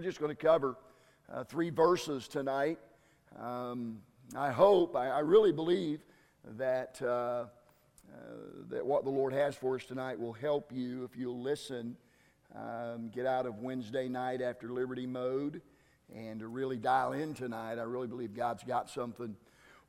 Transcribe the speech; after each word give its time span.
We're 0.00 0.04
just 0.04 0.18
going 0.18 0.34
to 0.34 0.46
cover 0.46 0.78
uh, 1.30 1.44
three 1.44 1.68
verses 1.68 2.26
tonight. 2.26 2.78
Um, 3.38 3.98
I 4.34 4.50
hope, 4.50 4.96
I, 4.96 5.08
I, 5.08 5.18
really 5.18 5.52
believe 5.52 6.00
that, 6.56 6.98
uh, 7.02 7.06
uh, 7.06 7.46
that 8.70 8.86
what 8.86 9.04
the 9.04 9.10
Lord 9.10 9.34
has 9.34 9.54
for 9.54 9.74
us 9.74 9.84
tonight 9.84 10.18
will 10.18 10.32
help 10.32 10.72
you 10.72 11.04
if 11.04 11.18
you'll 11.18 11.42
listen. 11.42 11.98
Um, 12.56 13.10
get 13.10 13.26
out 13.26 13.44
of 13.44 13.58
Wednesday 13.58 14.08
night 14.08 14.40
after 14.40 14.70
Liberty 14.70 15.06
mode 15.06 15.60
and 16.16 16.40
to 16.40 16.48
really 16.48 16.78
dial 16.78 17.12
in 17.12 17.34
tonight. 17.34 17.78
I 17.78 17.82
really 17.82 18.08
believe 18.08 18.34
God's 18.34 18.62
got 18.62 18.88
something 18.88 19.36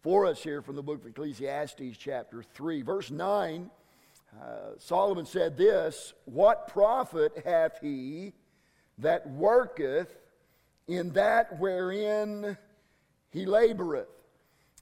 for 0.01 0.25
us 0.25 0.43
here 0.43 0.61
from 0.61 0.75
the 0.75 0.83
book 0.83 0.99
of 0.99 1.07
Ecclesiastes, 1.07 1.95
chapter 1.97 2.43
3. 2.43 2.81
Verse 2.81 3.11
9, 3.11 3.71
uh, 4.37 4.45
Solomon 4.77 5.25
said 5.25 5.55
this 5.55 6.11
What 6.25 6.67
profit 6.67 7.43
hath 7.45 7.79
he 7.79 8.33
that 9.01 9.27
worketh 9.29 10.15
in 10.87 11.11
that 11.13 11.59
wherein 11.59 12.57
he 13.31 13.45
laboreth. 13.45 14.05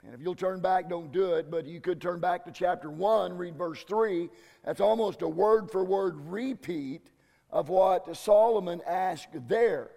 And 0.06 0.14
if 0.14 0.22
you'll 0.22 0.36
turn 0.36 0.62
back, 0.62 0.90
don't 0.90 1.12
do 1.12 1.34
it, 1.34 1.52
but 1.52 1.66
you 1.66 1.82
could 1.82 2.00
turn 2.00 2.20
back 2.20 2.46
to 2.46 2.52
chapter 2.52 2.90
1, 2.90 3.38
read 3.38 3.58
verse 3.58 3.84
3. 3.84 4.30
That's 4.64 4.80
almost 4.80 5.22
a 5.22 5.28
word 5.28 5.70
for 5.70 5.84
word 5.84 6.16
repeat 6.30 7.10
of 7.52 7.70
what 7.70 8.16
Solomon 8.16 8.82
asked 8.88 9.48
there. 9.48 9.92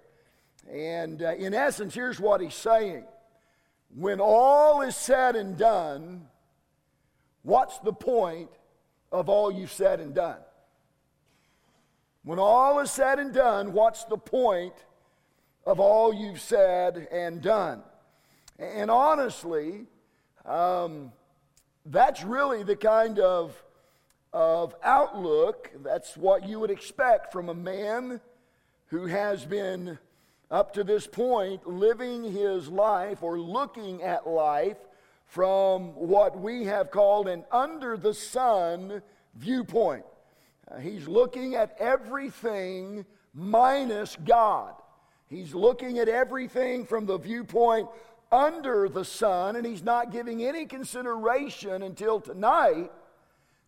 And 0.71 1.23
uh, 1.23 1.35
in 1.35 1.55
essence, 1.55 1.95
here's 1.95 2.19
what 2.19 2.41
he's 2.41 2.55
saying 2.55 3.05
When 3.95 4.21
all 4.21 4.83
is 4.83 4.97
said 4.97 5.37
and 5.37 5.57
done, 5.57 6.27
what's 7.43 7.79
the 7.79 7.93
point 7.93 8.51
of 9.13 9.29
all 9.29 9.53
you've 9.53 9.73
said 9.73 10.01
and 10.01 10.15
done? 10.15 10.39
When 12.25 12.39
all 12.39 12.79
is 12.79 12.91
said 12.91 13.19
and 13.19 13.35
done, 13.35 13.73
what's 13.73 14.05
the 14.05 14.17
point 14.17 14.75
of 15.67 15.81
all 15.81 16.15
you've 16.15 16.41
said 16.41 17.09
and 17.11 17.43
done? 17.43 17.83
And 18.59 18.91
honestly, 18.91 19.87
um, 20.45 21.11
that's 21.85 22.23
really 22.23 22.63
the 22.63 22.77
kind 22.77 23.19
of, 23.19 23.61
of 24.33 24.75
outlook, 24.85 25.73
that's 25.83 26.17
what 26.17 26.49
you 26.49 26.61
would 26.61 26.71
expect 26.71 27.33
from 27.33 27.49
a 27.49 27.55
man 27.55 28.21
who 28.87 29.07
has 29.07 29.45
been, 29.45 29.99
up 30.49 30.75
to 30.75 30.85
this 30.85 31.09
point, 31.09 31.67
living 31.67 32.23
his 32.23 32.69
life 32.69 33.23
or 33.23 33.41
looking 33.41 34.03
at 34.03 34.29
life 34.29 34.77
from 35.25 35.95
what 35.95 36.39
we 36.39 36.67
have 36.67 36.91
called 36.91 37.27
an 37.27 37.43
under 37.51 37.97
the 37.97 38.15
sun 38.15 39.03
viewpoint. 39.35 40.05
Uh, 40.71 40.79
he's 40.79 41.09
looking 41.09 41.55
at 41.55 41.77
everything 41.79 43.05
minus 43.35 44.17
God. 44.25 44.75
He's 45.29 45.55
looking 45.55 45.99
at 45.99 46.09
everything 46.09 46.85
from 46.85 47.07
the 47.07 47.19
viewpoint 47.19 47.89
under 48.31 48.89
the 48.89 49.05
sun, 49.05 49.57
and 49.57 49.67
he's 49.67 49.83
not 49.83 50.13
giving 50.13 50.43
any 50.43 50.67
consideration 50.67 51.83
until 51.83 52.21
tonight 52.21 52.91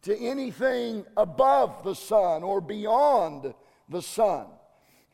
to 0.03 0.17
anything 0.17 1.05
above 1.17 1.83
the 1.83 1.95
sun 1.95 2.43
or 2.43 2.61
beyond 2.61 3.55
the 3.89 4.03
sun. 4.03 4.47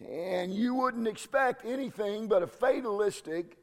And 0.09 0.53
you 0.55 0.75
wouldn't 0.75 1.07
expect 1.07 1.65
anything 1.65 2.27
but 2.27 2.43
a 2.43 2.47
fatalistic 2.47 3.57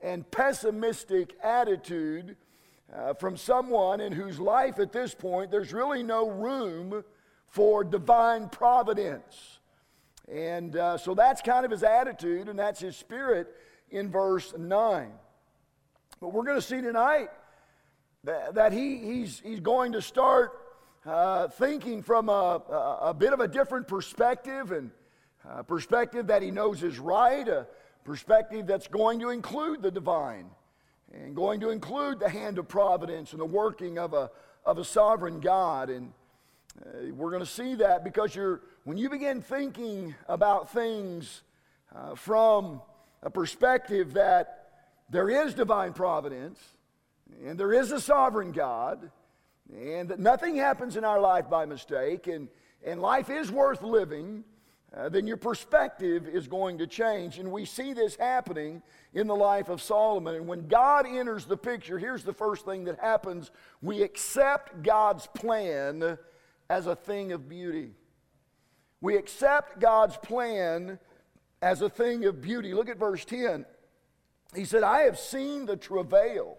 and 0.00 0.28
pessimistic 0.30 1.34
attitude 1.42 2.36
uh, 2.94 3.14
from 3.14 3.36
someone 3.36 4.00
in 4.00 4.12
whose 4.12 4.38
life 4.38 4.78
at 4.78 4.92
this 4.92 5.14
point 5.14 5.50
there's 5.50 5.72
really 5.72 6.02
no 6.02 6.28
room 6.28 7.04
for 7.50 7.84
divine 7.84 8.48
providence. 8.48 9.58
And 10.30 10.76
uh, 10.76 10.96
so 10.96 11.14
that's 11.14 11.42
kind 11.42 11.64
of 11.64 11.70
his 11.70 11.82
attitude, 11.82 12.48
and 12.48 12.58
that's 12.58 12.80
his 12.80 12.96
spirit 12.96 13.48
in 13.90 14.10
verse 14.10 14.54
9. 14.56 15.10
But 16.20 16.32
we're 16.32 16.44
going 16.44 16.56
to 16.56 16.62
see 16.62 16.80
tonight 16.80 17.30
that, 18.24 18.54
that 18.54 18.72
he, 18.72 18.98
he's, 18.98 19.40
he's 19.40 19.60
going 19.60 19.92
to 19.92 20.02
start 20.02 20.52
uh, 21.04 21.48
thinking 21.48 22.02
from 22.02 22.28
a, 22.28 22.62
a, 22.70 22.98
a, 23.08 23.14
bit 23.14 23.32
of 23.32 23.40
a 23.40 23.48
different 23.48 23.88
perspective, 23.88 24.70
and 24.70 24.90
a 25.48 25.64
perspective 25.64 26.28
that 26.28 26.42
he 26.42 26.50
knows 26.50 26.82
is 26.82 26.98
right, 26.98 27.48
a 27.48 27.66
perspective 28.04 28.66
that's 28.66 28.86
going 28.86 29.18
to 29.20 29.30
include 29.30 29.82
the 29.82 29.90
divine, 29.90 30.50
and 31.12 31.34
going 31.34 31.58
to 31.60 31.70
include 31.70 32.20
the 32.20 32.28
hand 32.28 32.58
of 32.58 32.68
providence 32.68 33.32
and 33.32 33.40
the 33.40 33.46
working 33.46 33.98
of 33.98 34.12
a, 34.12 34.30
of 34.64 34.78
a 34.78 34.84
sovereign 34.84 35.40
God. 35.40 35.90
And 35.90 36.12
uh, 36.78 37.12
we're 37.14 37.30
going 37.30 37.42
to 37.42 37.50
see 37.50 37.74
that 37.76 38.04
because 38.04 38.34
you're, 38.34 38.62
when 38.84 38.96
you 38.96 39.10
begin 39.10 39.42
thinking 39.42 40.14
about 40.28 40.72
things 40.72 41.42
uh, 41.94 42.14
from 42.14 42.80
a 43.22 43.30
perspective 43.30 44.14
that 44.14 44.70
there 45.10 45.28
is 45.28 45.54
divine 45.54 45.92
providence 45.92 46.60
and 47.44 47.58
there 47.58 47.72
is 47.72 47.90
a 47.90 48.00
sovereign 48.00 48.52
God 48.52 49.10
and 49.74 50.08
that 50.08 50.20
nothing 50.20 50.56
happens 50.56 50.96
in 50.96 51.04
our 51.04 51.20
life 51.20 51.50
by 51.50 51.66
mistake 51.66 52.28
and, 52.28 52.48
and 52.84 53.00
life 53.00 53.30
is 53.30 53.50
worth 53.50 53.82
living, 53.82 54.44
uh, 54.96 55.08
then 55.08 55.26
your 55.26 55.36
perspective 55.36 56.28
is 56.28 56.48
going 56.48 56.78
to 56.78 56.86
change. 56.86 57.38
And 57.38 57.52
we 57.52 57.64
see 57.64 57.92
this 57.92 58.16
happening 58.16 58.82
in 59.12 59.26
the 59.26 59.36
life 59.36 59.68
of 59.68 59.82
Solomon. 59.82 60.34
And 60.34 60.48
when 60.48 60.66
God 60.66 61.06
enters 61.06 61.44
the 61.44 61.56
picture, 61.56 61.98
here's 61.98 62.24
the 62.24 62.32
first 62.32 62.64
thing 62.64 62.84
that 62.84 62.98
happens 62.98 63.50
we 63.82 64.02
accept 64.02 64.82
God's 64.82 65.26
plan 65.28 66.18
as 66.70 66.86
a 66.86 66.94
thing 66.94 67.32
of 67.32 67.48
beauty. 67.48 67.90
We 69.00 69.16
accept 69.16 69.80
God's 69.80 70.16
plan 70.16 71.00
as 71.60 71.82
a 71.82 71.90
thing 71.90 72.24
of 72.24 72.40
beauty. 72.40 72.72
Look 72.72 72.88
at 72.88 72.96
verse 72.96 73.24
10. 73.24 73.66
He 74.54 74.64
said, 74.64 74.84
I 74.84 75.00
have 75.00 75.18
seen 75.18 75.66
the 75.66 75.76
travail 75.76 76.56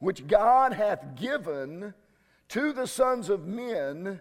which 0.00 0.26
God 0.26 0.72
hath 0.72 1.14
given 1.14 1.94
to 2.48 2.72
the 2.72 2.86
sons 2.88 3.28
of 3.28 3.46
men 3.46 4.20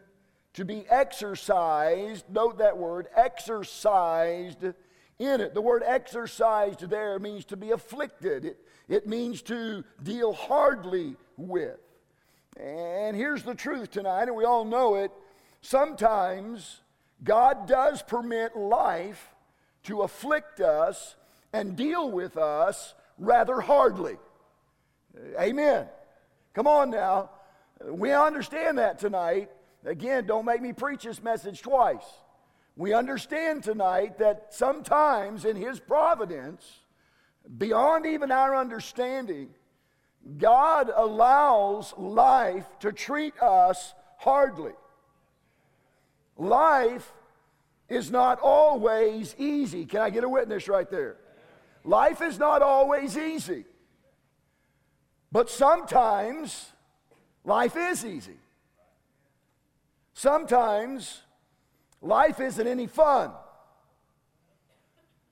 to 0.54 0.66
be 0.66 0.86
exercised. 0.88 2.26
Note 2.30 2.60
that 2.60 2.78
word, 2.78 3.08
exercised 3.16 4.64
in 4.64 5.42
it. 5.42 5.56
The 5.56 5.62
word 5.62 5.82
exercised 5.84 6.82
there 6.90 7.18
means 7.18 7.46
to 7.46 7.58
be 7.58 7.72
afflicted, 7.72 8.46
it, 8.46 8.60
it 8.88 9.08
means 9.08 9.42
to 9.44 9.84
deal 10.04 10.34
hardly 10.34 11.16
with. 11.38 11.80
And 12.62 13.16
here's 13.16 13.42
the 13.42 13.56
truth 13.56 13.90
tonight, 13.90 14.24
and 14.24 14.36
we 14.36 14.46
all 14.46 14.66
know 14.66 14.96
it. 14.96 15.12
Sometimes 15.62 16.82
God 17.24 17.68
does 17.68 18.04
permit 18.04 18.56
life 18.56 19.30
to 19.84 20.02
afflict 20.02 20.60
us 20.60 21.16
and 21.54 21.76
deal 21.76 22.12
with 22.12 22.38
us 22.38 22.94
rather 23.18 23.62
hardly. 23.62 24.18
Amen. 25.40 25.88
Come 26.54 26.68
on 26.68 26.92
now. 26.92 27.32
We 27.84 28.12
understand 28.12 28.78
that 28.78 29.00
tonight. 29.00 29.50
Again, 29.84 30.28
don't 30.28 30.46
make 30.46 30.62
me 30.62 30.72
preach 30.72 31.04
this 31.04 31.24
message 31.24 31.64
twice. 31.64 32.06
We 32.76 32.94
understand 32.94 33.64
tonight 33.64 34.20
that 34.20 34.54
sometimes 34.54 35.46
in 35.46 35.56
His 35.56 35.80
providence, 35.80 36.64
beyond 37.58 38.06
even 38.06 38.32
our 38.32 38.56
understanding, 38.56 39.50
God 40.38 40.92
allows 40.96 41.94
life 41.98 42.68
to 42.80 42.92
treat 42.92 43.42
us 43.42 43.94
hardly. 44.18 44.74
Life 46.38 47.12
is 47.90 48.12
not 48.12 48.40
always 48.42 49.36
easy. 49.38 49.86
Can 49.86 50.02
I 50.02 50.10
get 50.10 50.24
a 50.24 50.30
witness 50.30 50.68
right 50.68 50.90
there? 50.90 51.18
Life 51.84 52.22
is 52.22 52.38
not 52.38 52.62
always 52.62 53.18
easy. 53.18 53.66
But 55.32 55.50
sometimes 55.50 56.72
life 57.44 57.76
is 57.76 58.06
easy. 58.06 58.38
Sometimes 60.14 61.22
life 62.02 62.40
isn't 62.40 62.68
any 62.68 62.88
fun. 62.88 63.32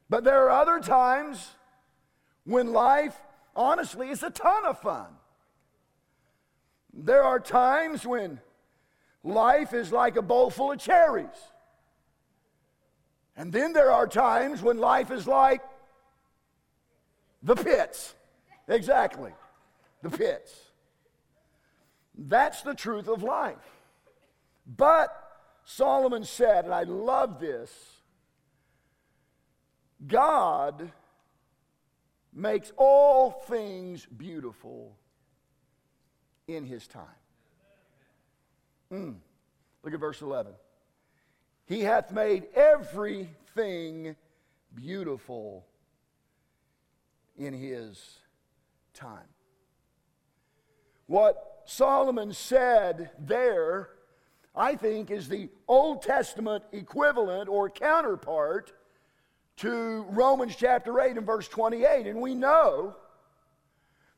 But 0.09 0.23
there 0.23 0.45
are 0.45 0.61
other 0.61 0.79
times 0.79 1.47
when 2.46 2.73
life 2.73 3.16
honestly, 3.55 4.09
it's 4.09 4.23
a 4.23 4.29
ton 4.29 4.66
of 4.66 4.79
fun. 4.79 5.07
There 6.93 7.23
are 7.23 7.40
times 7.40 8.05
when 8.05 8.40
life 9.23 9.73
is 9.73 9.91
like 9.91 10.17
a 10.17 10.22
bowl 10.22 10.49
full 10.49 10.72
of 10.72 10.79
cherries. 10.79 11.28
And 13.35 13.53
then 13.53 13.73
there 13.73 13.91
are 13.91 14.07
times 14.07 14.61
when 14.61 14.78
life 14.78 15.11
is 15.11 15.28
like 15.28 15.61
the 17.41 17.55
pits. 17.55 18.13
Exactly. 18.67 19.31
The 20.02 20.09
pits. 20.09 20.53
That's 22.17 22.61
the 22.63 22.73
truth 22.73 23.07
of 23.07 23.23
life. 23.23 23.55
But 24.67 25.09
Solomon 25.63 26.23
said, 26.23 26.66
and 26.66 26.73
I 26.73 26.84
love 26.84 27.40
this 27.40 27.72
God 30.05 30.91
makes 32.34 32.72
all 32.78 33.31
things 33.31 34.05
beautiful 34.05 34.96
in 36.47 36.66
his 36.66 36.87
time. 36.87 37.05
Mm. 38.91 39.16
Look 39.84 39.93
at 39.93 39.99
verse 39.99 40.22
11. 40.22 40.53
He 41.66 41.81
hath 41.81 42.11
made 42.11 42.47
everything 42.55 44.16
beautiful 44.73 45.66
in 47.37 47.53
his 47.53 48.20
time. 48.93 49.28
What 51.05 51.61
Solomon 51.66 52.34
said 52.34 53.11
there, 53.20 53.90
I 54.55 54.76
think, 54.76 55.11
is 55.11 55.29
the 55.29 55.49
Old 55.67 56.02
Testament 56.02 56.64
equivalent 56.72 57.47
or 57.49 57.70
counterpart 57.70 58.73
to 59.59 60.06
Romans 60.09 60.56
chapter 60.56 61.00
8 61.00 61.17
and 61.17 61.26
verse 61.26 61.47
28. 61.47 62.08
And 62.08 62.22
we 62.22 62.34
know 62.34 62.96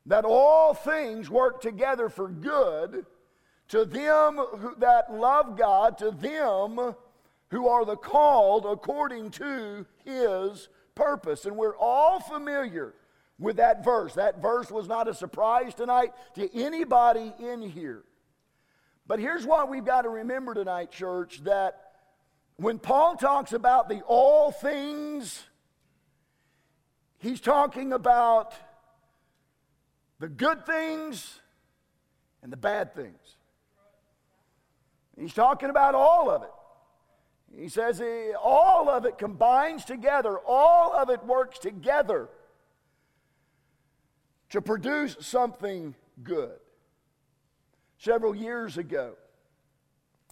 that 0.05 0.25
all 0.25 0.73
things 0.73 1.29
work 1.29 1.61
together 1.61 2.09
for 2.09 2.27
good 2.27 3.05
to 3.69 3.85
them 3.85 4.37
who, 4.37 4.75
that 4.77 5.13
love 5.13 5.57
God, 5.57 5.97
to 5.99 6.11
them 6.11 6.95
who 7.49 7.67
are 7.67 7.85
the 7.85 7.95
called 7.95 8.65
according 8.65 9.31
to 9.31 9.85
his 10.05 10.69
purpose. 10.95 11.45
And 11.45 11.57
we're 11.57 11.77
all 11.77 12.19
familiar 12.19 12.93
with 13.39 13.57
that 13.57 13.83
verse. 13.83 14.13
That 14.13 14.41
verse 14.41 14.69
was 14.69 14.87
not 14.87 15.07
a 15.07 15.13
surprise 15.13 15.73
tonight 15.73 16.13
to 16.35 16.55
anybody 16.55 17.33
in 17.39 17.61
here. 17.61 18.03
But 19.07 19.19
here's 19.19 19.45
what 19.45 19.69
we've 19.69 19.85
got 19.85 20.03
to 20.03 20.09
remember 20.09 20.53
tonight, 20.53 20.91
church, 20.91 21.43
that 21.43 21.90
when 22.61 22.77
Paul 22.77 23.15
talks 23.15 23.53
about 23.53 23.89
the 23.89 24.01
all 24.01 24.51
things, 24.51 25.43
he's 27.17 27.41
talking 27.41 27.91
about 27.91 28.53
the 30.19 30.29
good 30.29 30.65
things 30.67 31.39
and 32.43 32.51
the 32.51 32.57
bad 32.57 32.93
things. 32.93 33.17
He's 35.19 35.33
talking 35.33 35.71
about 35.71 35.95
all 35.95 36.29
of 36.29 36.43
it. 36.43 36.51
He 37.59 37.67
says 37.67 38.01
all 38.41 38.89
of 38.89 39.05
it 39.05 39.17
combines 39.17 39.83
together, 39.83 40.37
all 40.37 40.95
of 40.95 41.09
it 41.09 41.25
works 41.25 41.57
together 41.57 42.29
to 44.51 44.61
produce 44.61 45.17
something 45.19 45.95
good. 46.21 46.59
Several 47.97 48.35
years 48.35 48.77
ago, 48.77 49.13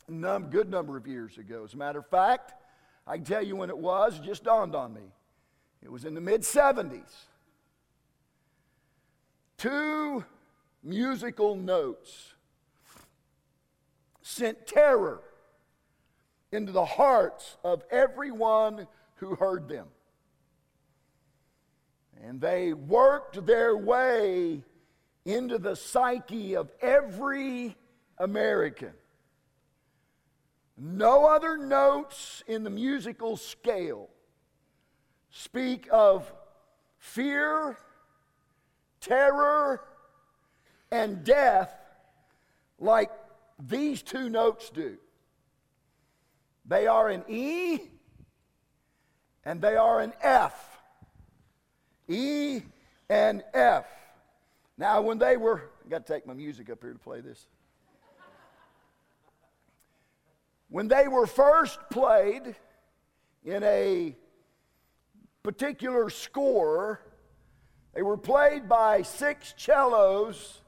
a 0.09 0.39
good 0.39 0.69
number 0.69 0.97
of 0.97 1.07
years 1.07 1.37
ago, 1.37 1.63
as 1.63 1.73
a 1.73 1.77
matter 1.77 1.99
of 1.99 2.07
fact, 2.07 2.53
I 3.05 3.15
can 3.15 3.25
tell 3.25 3.43
you 3.43 3.55
when 3.55 3.69
it 3.69 3.77
was, 3.77 4.17
it 4.17 4.23
just 4.23 4.43
dawned 4.43 4.75
on 4.75 4.93
me. 4.93 5.13
It 5.81 5.91
was 5.91 6.05
in 6.05 6.13
the 6.13 6.21
mid 6.21 6.41
70s. 6.41 7.13
Two 9.57 10.23
musical 10.83 11.55
notes 11.55 12.33
sent 14.21 14.67
terror 14.67 15.21
into 16.51 16.71
the 16.71 16.85
hearts 16.85 17.57
of 17.63 17.83
everyone 17.91 18.87
who 19.15 19.35
heard 19.35 19.67
them. 19.67 19.87
And 22.23 22.41
they 22.41 22.73
worked 22.73 23.45
their 23.45 23.75
way 23.75 24.63
into 25.25 25.57
the 25.57 25.75
psyche 25.75 26.55
of 26.55 26.71
every 26.81 27.75
American. 28.17 28.93
No 30.81 31.25
other 31.25 31.57
notes 31.57 32.41
in 32.47 32.63
the 32.63 32.69
musical 32.69 33.35
scale 33.35 34.09
speak 35.29 35.89
of 35.91 36.31
fear, 36.97 37.77
terror, 39.01 39.81
and 40.89 41.25
death 41.25 41.69
like 42.79 43.11
these 43.59 44.01
two 44.01 44.29
notes 44.29 44.69
do. 44.69 44.97
They 46.65 46.87
are 46.87 47.09
an 47.09 47.25
E 47.27 47.79
and 49.43 49.61
they 49.61 49.75
are 49.75 49.99
an 49.99 50.13
F. 50.21 50.79
E 52.07 52.61
and 53.09 53.43
F. 53.53 53.85
Now, 54.77 55.01
when 55.01 55.17
they 55.17 55.35
were, 55.35 55.71
I 55.85 55.89
got 55.89 56.07
to 56.07 56.13
take 56.13 56.25
my 56.25 56.33
music 56.33 56.69
up 56.69 56.81
here 56.81 56.93
to 56.93 56.99
play 56.99 57.19
this. 57.19 57.47
When 60.69 60.87
they 60.87 61.07
were 61.07 61.25
first 61.25 61.79
played 61.89 62.55
in 63.43 63.63
a 63.63 64.15
particular 65.41 66.09
score, 66.09 67.01
they 67.93 68.03
were 68.03 68.17
played 68.17 68.69
by 68.69 69.01
six 69.01 69.53
cellos 69.57 70.61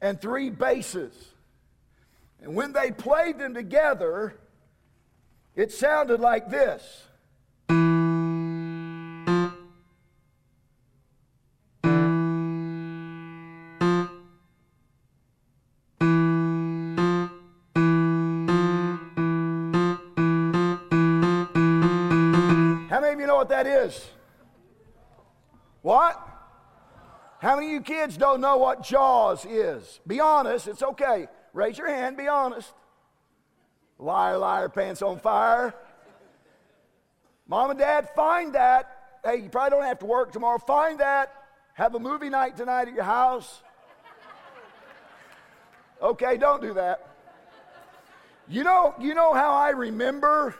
and 0.00 0.20
three 0.20 0.50
basses. 0.50 1.14
And 2.42 2.54
when 2.54 2.72
they 2.72 2.90
played 2.90 3.38
them 3.38 3.54
together, 3.54 4.38
it 5.56 5.72
sounded 5.72 6.20
like 6.20 6.50
this. 6.50 7.07
You 27.78 27.84
kids 27.84 28.16
don't 28.16 28.40
know 28.40 28.56
what 28.56 28.82
Jaws 28.82 29.44
is? 29.44 30.00
Be 30.06 30.20
honest, 30.20 30.66
it's 30.66 30.82
okay. 30.82 31.28
Raise 31.52 31.78
your 31.78 31.88
hand, 31.88 32.16
be 32.16 32.28
honest. 32.28 32.72
Liar, 33.98 34.38
liar, 34.38 34.68
pants 34.68 35.02
on 35.02 35.18
fire. 35.18 35.74
Mom 37.46 37.70
and 37.70 37.78
dad, 37.78 38.08
find 38.14 38.54
that. 38.54 39.20
Hey, 39.24 39.42
you 39.42 39.48
probably 39.48 39.70
don't 39.70 39.84
have 39.84 39.98
to 40.00 40.06
work 40.06 40.32
tomorrow. 40.32 40.58
Find 40.58 41.00
that. 41.00 41.32
Have 41.74 41.94
a 41.94 41.98
movie 41.98 42.28
night 42.28 42.56
tonight 42.56 42.88
at 42.88 42.94
your 42.94 43.04
house. 43.04 43.62
Okay, 46.02 46.36
don't 46.36 46.62
do 46.62 46.74
that. 46.74 47.08
You 48.48 48.64
know, 48.64 48.94
you 49.00 49.14
know 49.14 49.34
how 49.34 49.54
I 49.54 49.70
remember 49.70 50.54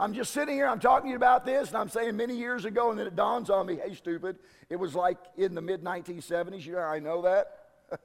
I'm 0.00 0.14
just 0.14 0.32
sitting 0.32 0.54
here, 0.54 0.68
I'm 0.68 0.78
talking 0.78 1.06
to 1.06 1.10
you 1.10 1.16
about 1.16 1.44
this, 1.44 1.68
and 1.68 1.76
I'm 1.76 1.88
saying 1.88 2.16
many 2.16 2.36
years 2.36 2.64
ago, 2.64 2.90
and 2.90 2.98
then 2.98 3.08
it 3.08 3.16
dawns 3.16 3.50
on 3.50 3.66
me, 3.66 3.78
hey, 3.84 3.94
stupid, 3.94 4.38
it 4.70 4.76
was 4.76 4.94
like 4.94 5.18
in 5.36 5.54
the 5.54 5.60
mid 5.60 5.82
1970s. 5.82 6.64
You 6.64 6.74
know 6.74 6.80
I 6.80 7.00
know 7.00 7.22
that? 7.22 7.58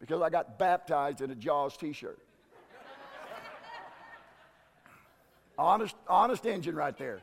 because 0.00 0.20
I 0.22 0.28
got 0.28 0.58
baptized 0.58 1.20
in 1.20 1.30
a 1.30 1.36
Jaws 1.36 1.76
t 1.76 1.92
shirt. 1.92 2.18
honest, 5.58 5.94
honest 6.08 6.44
engine 6.46 6.74
right 6.74 6.98
there. 6.98 7.20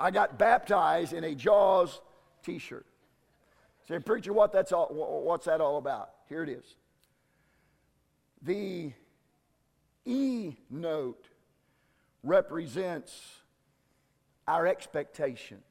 I 0.00 0.10
got 0.10 0.36
baptized 0.36 1.12
in 1.12 1.22
a 1.22 1.34
Jaws 1.34 2.00
t 2.42 2.58
shirt. 2.58 2.86
Say, 3.86 4.00
preacher, 4.00 4.32
what 4.32 4.52
that's 4.52 4.72
all, 4.72 4.88
what's 4.88 5.46
that 5.46 5.60
all 5.60 5.78
about? 5.78 6.10
Here 6.28 6.42
it 6.42 6.48
is. 6.48 6.64
The 8.42 8.92
E 10.04 10.56
note 10.70 11.28
represents 12.26 13.40
our 14.48 14.66
expectations. 14.66 15.62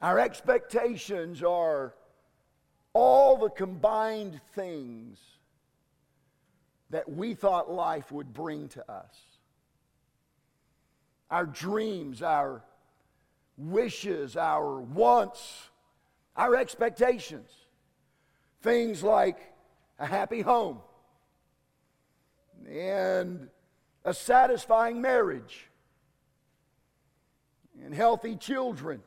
Our 0.00 0.18
expectations 0.18 1.42
are 1.42 1.94
all 2.92 3.38
the 3.38 3.48
combined 3.48 4.40
things 4.54 5.18
that 6.90 7.10
we 7.10 7.34
thought 7.34 7.70
life 7.70 8.12
would 8.12 8.32
bring 8.32 8.68
to 8.68 8.90
us. 8.90 9.16
Our 11.30 11.46
dreams, 11.46 12.22
our 12.22 12.62
wishes, 13.56 14.36
our 14.36 14.80
wants, 14.80 15.70
our 16.36 16.54
expectations. 16.54 17.50
Things 18.62 19.02
like 19.02 19.38
a 19.98 20.06
happy 20.06 20.40
home 20.42 20.78
and 22.68 23.48
a 24.04 24.12
satisfying 24.12 25.00
marriage, 25.00 25.68
and 27.84 27.94
healthy 27.94 28.36
children, 28.36 29.00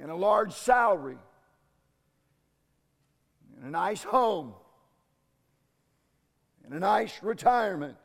and 0.00 0.10
a 0.10 0.14
large 0.14 0.52
salary, 0.52 1.18
and 3.56 3.66
a 3.66 3.70
nice 3.70 4.02
home, 4.02 4.52
and 6.64 6.74
a 6.74 6.78
nice 6.78 7.22
retirement, 7.22 7.96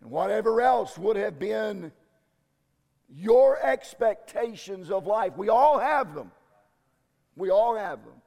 and 0.00 0.10
whatever 0.10 0.60
else 0.60 0.98
would 0.98 1.16
have 1.16 1.38
been 1.38 1.92
your 3.08 3.58
expectations 3.64 4.90
of 4.90 5.06
life. 5.06 5.36
We 5.36 5.48
all 5.48 5.78
have 5.78 6.14
them. 6.14 6.32
We 7.36 7.50
all 7.50 7.76
have 7.76 8.04
them. 8.04 8.20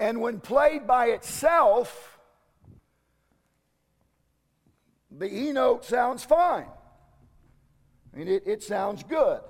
And 0.00 0.22
when 0.22 0.40
played 0.40 0.86
by 0.86 1.08
itself, 1.08 2.18
the 5.10 5.26
E 5.26 5.52
note 5.52 5.84
sounds 5.84 6.24
fine. 6.24 6.66
I 8.12 8.16
mean, 8.16 8.26
it, 8.26 8.44
it 8.46 8.62
sounds 8.62 9.02
good. 9.02 9.40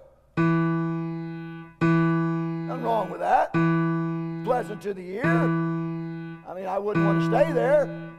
Nothing 2.67 2.83
wrong 2.83 3.11
with 3.11 3.21
that. 3.21 3.53
Pleasant 4.45 4.83
to 4.83 4.93
the 4.93 5.03
ear. 5.03 5.25
I 5.25 6.55
mean, 6.55 6.67
I 6.67 6.79
wouldn't 6.79 7.07
want 7.07 7.21
to 7.21 7.27
stay 7.27 7.53
there. 7.53 8.11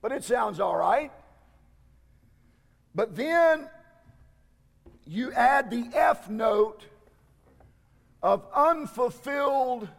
but 0.00 0.12
it 0.12 0.24
sounds 0.24 0.60
all 0.60 0.76
right. 0.76 1.12
But 2.94 3.14
then 3.14 3.68
you 5.04 5.30
add 5.32 5.70
the 5.70 5.90
F 5.92 6.30
note 6.30 6.86
of 8.22 8.46
unfulfilled 8.54 9.90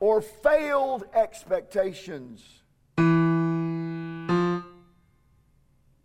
or 0.00 0.20
failed 0.22 1.04
expectations. 1.14 2.42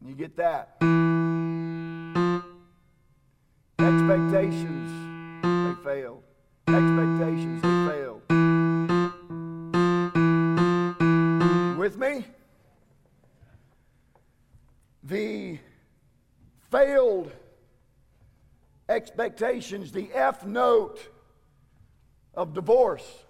You 0.05 0.13
get 0.15 0.35
that? 0.35 0.75
Expectations, 3.79 4.91
they 5.41 5.73
failed. 5.83 6.23
Expectations, 6.67 7.61
they 7.61 7.87
failed. 7.89 8.21
With 11.77 11.97
me? 11.97 12.25
The 15.03 15.59
failed 16.69 17.31
expectations, 18.89 19.91
the 19.91 20.09
F 20.13 20.45
note 20.45 20.99
of 22.33 22.53
divorce, 22.53 23.24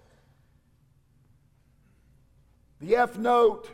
the 2.80 2.96
F 2.96 3.16
note 3.16 3.70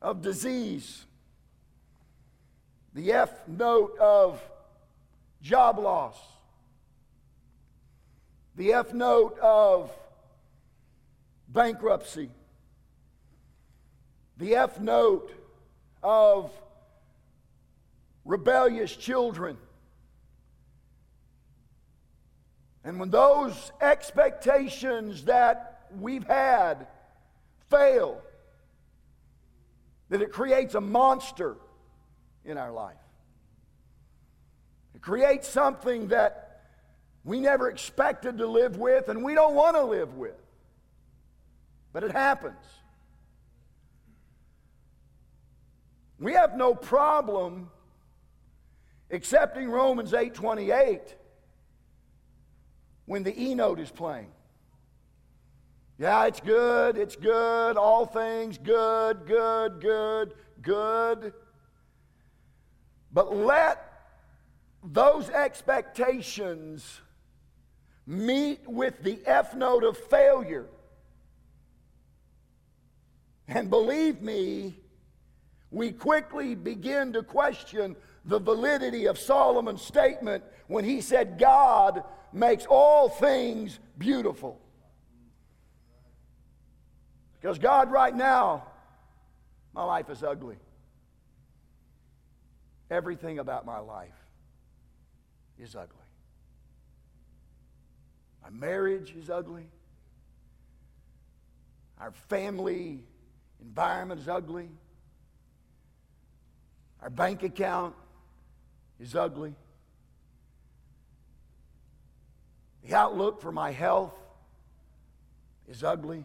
of 0.00 0.20
disease, 0.22 1.04
the 2.94 3.12
F 3.12 3.30
note 3.48 3.96
of 3.98 4.42
job 5.40 5.78
loss, 5.78 6.18
the 8.56 8.72
F 8.74 8.92
note 8.92 9.38
of 9.38 9.90
bankruptcy, 11.48 12.30
the 14.36 14.56
F 14.56 14.78
note 14.80 15.32
of 16.02 16.50
rebellious 18.24 18.94
children. 18.94 19.56
And 22.84 22.98
when 22.98 23.10
those 23.10 23.72
expectations 23.80 25.24
that 25.24 25.86
we've 26.00 26.26
had 26.26 26.86
fail, 27.72 28.20
that 30.10 30.20
it 30.20 30.30
creates 30.30 30.74
a 30.74 30.80
monster 30.80 31.56
in 32.44 32.58
our 32.58 32.70
life. 32.70 32.96
It 34.94 35.00
creates 35.00 35.48
something 35.48 36.08
that 36.08 36.60
we 37.24 37.40
never 37.40 37.70
expected 37.70 38.38
to 38.38 38.46
live 38.46 38.76
with 38.76 39.08
and 39.08 39.24
we 39.24 39.34
don't 39.34 39.54
want 39.54 39.76
to 39.76 39.84
live 39.84 40.14
with. 40.14 40.36
But 41.92 42.04
it 42.04 42.12
happens. 42.12 42.64
We 46.18 46.34
have 46.34 46.56
no 46.56 46.74
problem 46.74 47.70
accepting 49.10 49.70
Romans 49.70 50.12
8:28 50.12 51.16
when 53.06 53.22
the 53.22 53.40
E 53.40 53.54
note 53.54 53.80
is 53.80 53.90
playing. 53.90 54.30
Yeah, 56.02 56.24
it's 56.24 56.40
good, 56.40 56.98
it's 56.98 57.14
good, 57.14 57.76
all 57.76 58.06
things 58.06 58.58
good, 58.58 59.24
good, 59.24 59.80
good, 59.80 60.34
good. 60.60 61.32
But 63.12 63.36
let 63.36 64.08
those 64.82 65.30
expectations 65.30 67.00
meet 68.04 68.66
with 68.66 69.00
the 69.04 69.20
F 69.24 69.54
note 69.54 69.84
of 69.84 69.96
failure. 69.96 70.66
And 73.46 73.70
believe 73.70 74.22
me, 74.22 74.74
we 75.70 75.92
quickly 75.92 76.56
begin 76.56 77.12
to 77.12 77.22
question 77.22 77.94
the 78.24 78.40
validity 78.40 79.06
of 79.06 79.20
Solomon's 79.20 79.82
statement 79.82 80.42
when 80.66 80.84
he 80.84 81.00
said, 81.00 81.38
God 81.38 82.02
makes 82.32 82.66
all 82.66 83.08
things 83.08 83.78
beautiful. 83.98 84.61
Because 87.42 87.58
God, 87.58 87.90
right 87.90 88.14
now, 88.14 88.62
my 89.74 89.82
life 89.82 90.08
is 90.10 90.22
ugly. 90.22 90.56
Everything 92.88 93.40
about 93.40 93.66
my 93.66 93.80
life 93.80 94.14
is 95.58 95.74
ugly. 95.74 95.96
My 98.44 98.50
marriage 98.50 99.12
is 99.18 99.28
ugly. 99.28 99.66
Our 101.98 102.12
family 102.12 103.02
environment 103.60 104.20
is 104.20 104.28
ugly. 104.28 104.68
Our 107.00 107.10
bank 107.10 107.42
account 107.42 107.96
is 109.00 109.16
ugly. 109.16 109.56
The 112.84 112.94
outlook 112.94 113.40
for 113.40 113.50
my 113.50 113.72
health 113.72 114.14
is 115.66 115.82
ugly. 115.82 116.24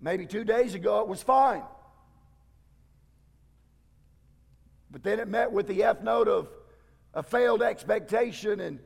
Maybe 0.00 0.26
two 0.26 0.44
days 0.44 0.74
ago 0.74 1.00
it 1.00 1.08
was 1.08 1.22
fine. 1.22 1.62
But 4.90 5.02
then 5.02 5.20
it 5.20 5.28
met 5.28 5.52
with 5.52 5.66
the 5.66 5.84
F 5.84 6.02
note 6.02 6.28
of 6.28 6.48
a 7.14 7.22
failed 7.22 7.62
expectation, 7.62 8.60
and 8.60 8.78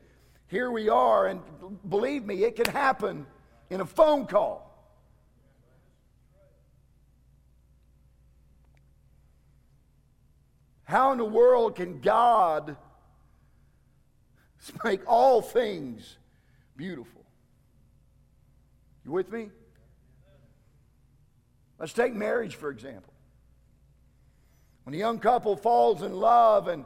here 0.47 0.69
we 0.69 0.89
are. 0.89 1.27
And 1.27 1.41
believe 1.87 2.25
me, 2.25 2.43
it 2.43 2.55
can 2.55 2.65
happen 2.65 3.25
in 3.69 3.81
a 3.81 3.85
phone 3.85 4.25
call. 4.25 4.69
How 10.83 11.11
in 11.11 11.17
the 11.17 11.25
world 11.25 11.75
can 11.75 12.01
God 12.01 12.75
make 14.83 15.01
all 15.07 15.41
things 15.41 16.17
beautiful? 16.75 17.25
You 19.05 19.11
with 19.11 19.31
me? 19.31 19.49
Let's 21.83 21.91
take 21.91 22.13
marriage, 22.13 22.55
for 22.55 22.69
example. 22.69 23.11
When 24.85 24.95
a 24.95 24.97
young 24.97 25.19
couple 25.19 25.57
falls 25.57 26.01
in 26.01 26.13
love 26.13 26.69
and, 26.69 26.85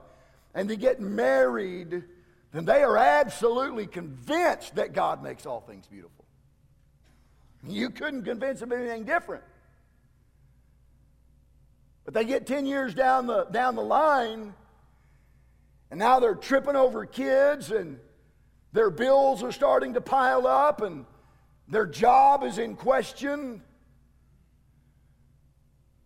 and 0.56 0.68
they 0.68 0.76
get 0.76 1.00
married, 1.00 2.04
then 2.52 2.66
they 2.66 2.82
are 2.82 2.98
absolutely 2.98 3.86
convinced 3.86 4.74
that 4.74 4.94
God 4.94 5.22
makes 5.22 5.46
all 5.46 5.62
things 5.62 5.86
beautiful. 5.86 6.26
You 7.64 7.92
couldn't 7.92 8.24
convince 8.24 8.60
them 8.60 8.72
of 8.72 8.80
anything 8.80 9.04
different. 9.04 9.44
But 12.04 12.16
they 12.16 12.26
get 12.26 12.48
10 12.48 12.66
years 12.66 12.96
down 12.96 13.28
the, 13.28 13.44
down 13.44 13.76
the 13.76 13.84
line, 13.84 14.56
and 15.92 16.00
now 16.00 16.20
they're 16.20 16.34
tripping 16.34 16.76
over 16.76 17.06
kids, 17.06 17.70
and 17.70 18.00
their 18.74 18.90
bills 18.90 19.44
are 19.44 19.52
starting 19.52 19.94
to 19.94 20.02
pile 20.02 20.48
up, 20.48 20.82
and 20.82 21.06
their 21.68 21.86
job 21.86 22.44
is 22.44 22.58
in 22.58 22.76
question. 22.76 23.62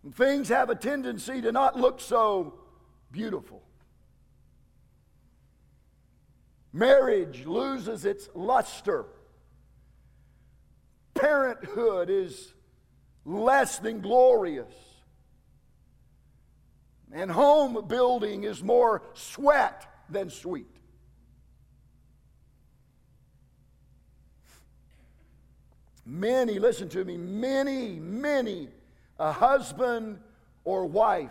Things 0.10 0.50
have 0.50 0.70
a 0.70 0.76
tendency 0.76 1.42
to 1.42 1.52
not 1.52 1.78
look 1.80 2.02
so 2.02 2.56
beautiful. 3.12 3.62
Marriage 6.74 7.46
loses 7.46 8.06
its 8.06 8.28
luster. 8.34 9.06
Parenthood 11.14 12.10
is 12.10 12.54
less 13.26 13.78
than 13.80 14.02
glorious. 14.02 14.74
And 17.12 17.30
home 17.30 17.86
building 17.88 18.46
is 18.46 18.64
more 18.64 19.04
sweat 19.14 19.86
than 20.10 20.30
sweet. 20.30 20.66
Many, 26.06 26.58
listen 26.58 26.90
to 26.90 27.06
me, 27.06 27.18
many, 27.18 28.00
many 28.00 28.70
a 29.22 29.32
husband 29.32 30.20
or 30.64 30.88
wife 30.88 31.30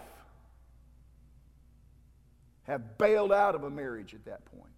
have 2.63 2.97
bailed 2.99 3.33
out 3.33 3.57
of 3.57 3.65
a 3.65 3.71
marriage 3.71 4.15
at 4.15 4.25
that 4.27 4.45
point. 4.45 4.73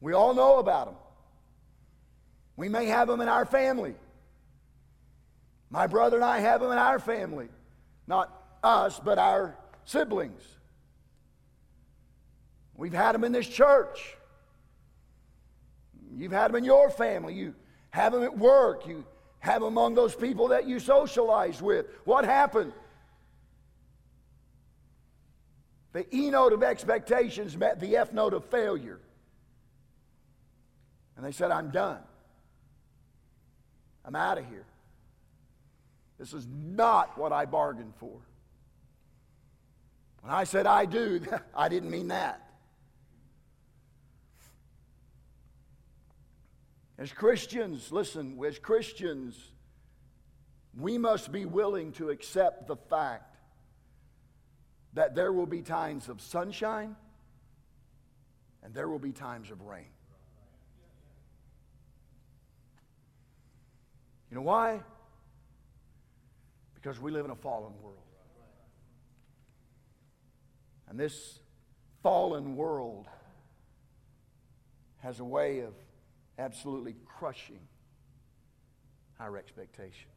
We 0.00 0.14
all 0.14 0.34
know 0.34 0.58
about 0.58 0.86
them. 0.86 0.96
We 2.56 2.68
may 2.68 2.86
have 2.86 3.06
them 3.06 3.20
in 3.20 3.28
our 3.28 3.46
family. 3.46 3.94
My 5.70 5.86
brother 5.86 6.16
and 6.16 6.24
I 6.24 6.40
have 6.40 6.60
them 6.60 6.72
in 6.72 6.78
our 6.78 6.98
family. 6.98 7.48
Not 8.08 8.32
us, 8.64 8.98
but 8.98 9.16
our 9.16 9.56
siblings. 9.84 10.42
We've 12.74 12.92
had 12.92 13.12
them 13.12 13.22
in 13.22 13.30
this 13.30 13.46
church. 13.46 14.16
You've 16.16 16.32
had 16.32 16.48
them 16.48 16.56
in 16.56 16.64
your 16.64 16.90
family. 16.90 17.34
You 17.34 17.54
have 17.90 18.12
them 18.12 18.24
at 18.24 18.36
work. 18.36 18.88
You 18.88 19.04
have 19.46 19.62
among 19.62 19.94
those 19.94 20.14
people 20.14 20.48
that 20.48 20.66
you 20.66 20.80
socialize 20.80 21.62
with. 21.62 21.86
What 22.04 22.24
happened? 22.24 22.72
The 25.92 26.04
E 26.14 26.30
note 26.30 26.52
of 26.52 26.62
expectations 26.62 27.56
met 27.56 27.80
the 27.80 27.96
F 27.96 28.12
note 28.12 28.34
of 28.34 28.44
failure. 28.46 29.00
And 31.16 31.24
they 31.24 31.32
said, 31.32 31.50
I'm 31.50 31.70
done. 31.70 32.00
I'm 34.04 34.16
out 34.16 34.36
of 34.36 34.46
here. 34.46 34.66
This 36.18 36.32
is 36.32 36.46
not 36.50 37.16
what 37.16 37.32
I 37.32 37.46
bargained 37.46 37.94
for. 37.98 38.18
When 40.22 40.32
I 40.32 40.44
said 40.44 40.66
I 40.66 40.84
do, 40.84 41.20
I 41.56 41.68
didn't 41.68 41.90
mean 41.90 42.08
that. 42.08 42.45
As 46.98 47.12
Christians, 47.12 47.92
listen, 47.92 48.38
as 48.46 48.58
Christians, 48.58 49.52
we 50.78 50.96
must 50.96 51.30
be 51.30 51.44
willing 51.44 51.92
to 51.92 52.10
accept 52.10 52.66
the 52.66 52.76
fact 52.76 53.36
that 54.94 55.14
there 55.14 55.32
will 55.32 55.46
be 55.46 55.60
times 55.60 56.08
of 56.08 56.20
sunshine 56.22 56.96
and 58.62 58.74
there 58.74 58.88
will 58.88 58.98
be 58.98 59.12
times 59.12 59.50
of 59.50 59.60
rain. 59.62 59.84
You 64.30 64.36
know 64.36 64.42
why? 64.42 64.80
Because 66.74 66.98
we 66.98 67.10
live 67.10 67.26
in 67.26 67.30
a 67.30 67.36
fallen 67.36 67.72
world. 67.82 67.98
And 70.88 70.98
this 70.98 71.40
fallen 72.02 72.56
world 72.56 73.06
has 74.98 75.20
a 75.20 75.24
way 75.24 75.60
of 75.60 75.74
absolutely 76.38 76.94
crushing 77.04 77.60
our 79.18 79.36
expectations. 79.36 80.12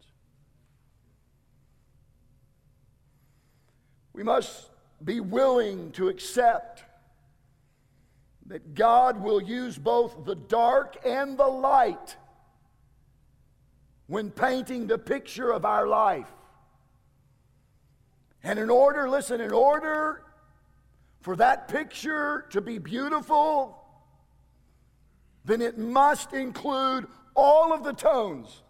We 4.14 4.24
must 4.24 4.70
be 5.04 5.20
willing 5.20 5.92
to 5.94 6.10
accept 6.10 6.84
that 8.48 8.74
God 8.74 9.22
will 9.22 9.42
use 9.42 9.78
both 9.78 10.26
the 10.26 10.36
dark 10.36 10.98
and 11.06 11.38
the 11.38 11.48
light 11.48 12.18
when 14.08 14.32
painting 14.32 14.88
the 14.88 14.98
picture 14.98 15.52
of 15.52 15.66
our 15.66 15.88
life. 15.88 16.28
And 18.44 18.58
in 18.58 18.70
order, 18.70 19.08
listen, 19.08 19.40
in 19.40 19.52
order 19.52 20.24
for 21.22 21.36
that 21.36 21.68
picture 21.68 22.46
to 22.50 22.60
be 22.60 22.80
beautiful, 22.80 23.79
then 25.46 25.62
it 25.62 25.78
must 25.78 26.34
include 26.34 27.08
all 27.36 27.74
of 27.74 27.84
the 27.84 27.94
tones 27.94 28.64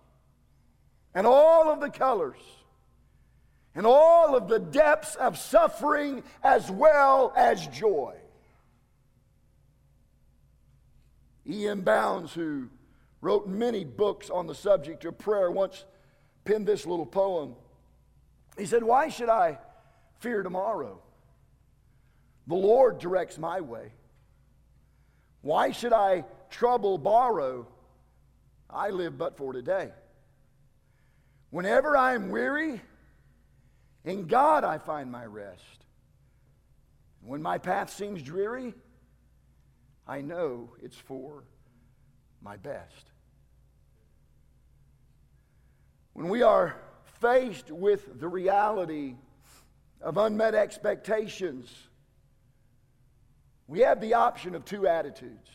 and 1.13 1.25
all 1.25 1.69
of 1.69 1.79
the 1.79 1.89
colors 1.89 2.39
and 3.75 3.85
all 3.85 4.35
of 4.35 4.47
the 4.47 4.59
depths 4.59 5.15
of 5.15 5.37
suffering 5.37 6.23
as 6.43 6.69
well 6.69 7.33
as 7.35 7.65
joy. 7.67 8.15
E.M. 11.47 11.81
Bounds, 11.81 12.33
who 12.33 12.69
wrote 13.21 13.47
many 13.47 13.83
books 13.83 14.29
on 14.29 14.47
the 14.47 14.55
subject 14.55 15.03
of 15.05 15.17
prayer, 15.17 15.49
once 15.49 15.85
penned 16.45 16.67
this 16.67 16.85
little 16.85 17.05
poem. 17.05 17.55
He 18.57 18.65
said, 18.65 18.83
Why 18.83 19.09
should 19.09 19.29
I 19.29 19.57
fear 20.19 20.43
tomorrow? 20.43 21.01
The 22.47 22.55
Lord 22.55 22.99
directs 22.99 23.37
my 23.37 23.61
way. 23.61 23.93
Why 25.41 25.71
should 25.71 25.93
I 25.93 26.25
trouble 26.49 26.97
borrow? 26.97 27.67
I 28.69 28.89
live 28.89 29.17
but 29.17 29.37
for 29.37 29.53
today. 29.53 29.91
Whenever 31.49 31.97
I 31.97 32.13
am 32.13 32.29
weary, 32.29 32.81
in 34.05 34.27
God 34.27 34.63
I 34.63 34.77
find 34.77 35.11
my 35.11 35.25
rest. 35.25 35.85
When 37.21 37.41
my 37.41 37.57
path 37.57 37.89
seems 37.89 38.21
dreary, 38.21 38.73
I 40.07 40.21
know 40.21 40.75
it's 40.81 40.95
for 40.95 41.43
my 42.41 42.57
best. 42.57 43.11
When 46.13 46.29
we 46.29 46.41
are 46.41 46.75
faced 47.21 47.71
with 47.71 48.19
the 48.19 48.27
reality 48.27 49.15
of 50.01 50.17
unmet 50.17 50.55
expectations, 50.55 51.73
we 53.67 53.79
have 53.81 54.01
the 54.01 54.15
option 54.15 54.55
of 54.55 54.65
two 54.65 54.87
attitudes. 54.87 55.49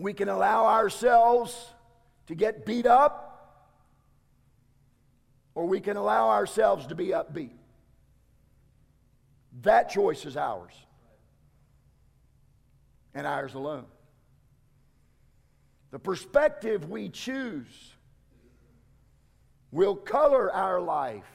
We 0.00 0.14
can 0.14 0.30
allow 0.30 0.64
ourselves 0.64 1.54
to 2.28 2.34
get 2.34 2.64
beat 2.64 2.86
up, 2.86 3.26
or 5.54 5.66
we 5.66 5.78
can 5.80 5.98
allow 5.98 6.30
ourselves 6.30 6.86
to 6.86 6.94
be 6.94 7.08
upbeat. 7.08 7.52
That 9.60 9.90
choice 9.90 10.24
is 10.24 10.38
ours, 10.38 10.72
and 13.12 13.26
ours 13.26 13.52
alone. 13.52 13.84
The 15.90 15.98
perspective 15.98 16.88
we 16.88 17.10
choose 17.10 17.92
will 19.70 19.96
color 19.96 20.50
our 20.50 20.80
life, 20.80 21.30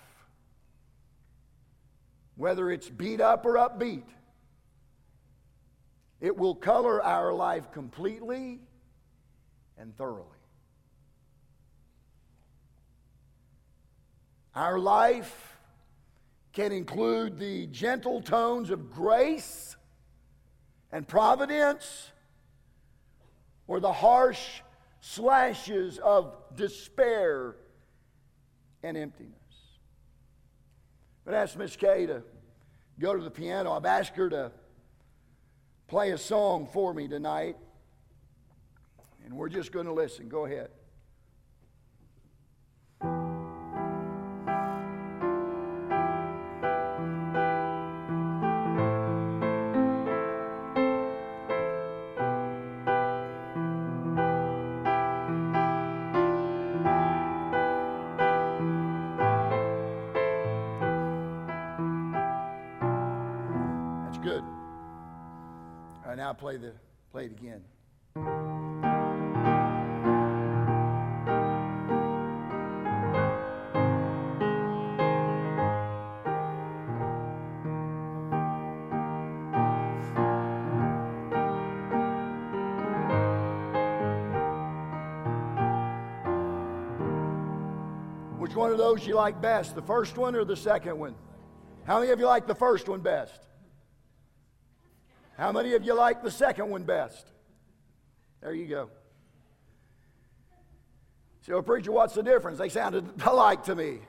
whether 2.36 2.71
it's 2.71 2.89
beat 2.89 3.21
up 3.21 3.45
or 3.45 3.58
upbeat. 3.58 4.06
It 6.25 6.35
will 6.35 6.55
color 6.55 7.03
our 7.03 7.31
life 7.31 7.71
completely 7.71 8.59
and 9.77 9.95
thoroughly. 9.95 10.25
Our 14.55 14.79
life 14.79 15.59
can 16.51 16.71
include 16.71 17.38
the 17.38 17.67
gentle 17.67 18.21
tones 18.21 18.71
of 18.71 18.91
grace 18.91 19.75
and 20.91 21.07
providence 21.07 22.09
or 23.67 23.79
the 23.79 23.93
harsh 23.93 24.61
slashes 25.01 25.99
of 25.99 26.33
despair 26.55 27.55
and 28.81 28.97
emptiness. 28.97 29.35
But 31.23 31.35
ask 31.35 31.55
Miss 31.55 31.75
Kay 31.75 32.07
to 32.07 32.23
go 32.99 33.15
to 33.15 33.23
the 33.23 33.29
piano. 33.29 33.73
I've 33.73 33.85
asked 33.85 34.15
her 34.15 34.27
to 34.31 34.51
play 35.88 36.12
a 36.12 36.17
song 36.17 36.67
for 36.71 36.93
me 36.93 37.08
tonight, 37.08 37.58
and 39.24 39.34
we're 39.34 39.50
just 39.50 39.71
going 39.71 39.86
to 39.86 39.93
listen. 39.93 40.30
Go 40.30 40.45
ahead. 40.45 40.69
Play, 66.38 66.58
the, 66.58 66.74
play 67.12 67.26
it 67.26 67.32
again. 67.32 67.62
Which 88.38 88.56
one 88.56 88.71
of 88.71 88.78
those 88.78 89.08
you 89.08 89.15
like 89.15 89.41
best, 89.41 89.74
the 89.74 89.82
first 89.82 90.17
one 90.17 90.36
or 90.36 90.45
the 90.45 90.56
second 90.56 91.00
one? 91.00 91.15
How 91.86 92.00
many 92.00 92.12
of 92.12 92.19
you 92.19 92.26
like 92.26 92.48
the 92.48 92.56
first 92.56 92.88
one 92.88 93.00
best? 93.00 93.41
How 95.38 95.52
many 95.52 95.74
of 95.74 95.84
you 95.84 95.93
like 95.93 96.24
the 96.24 96.32
second 96.32 96.69
one 96.69 96.84
best? 96.84 97.28
There 98.41 98.54
you 98.54 98.67
go. 98.67 98.89
So, 101.41 101.62
preacher, 101.62 101.91
what's 101.91 102.13
the 102.13 102.24
difference? 102.24 102.58
They 102.58 102.69
sounded 102.69 103.06
alike 103.26 103.63
to 103.65 103.76
me. 103.76 104.00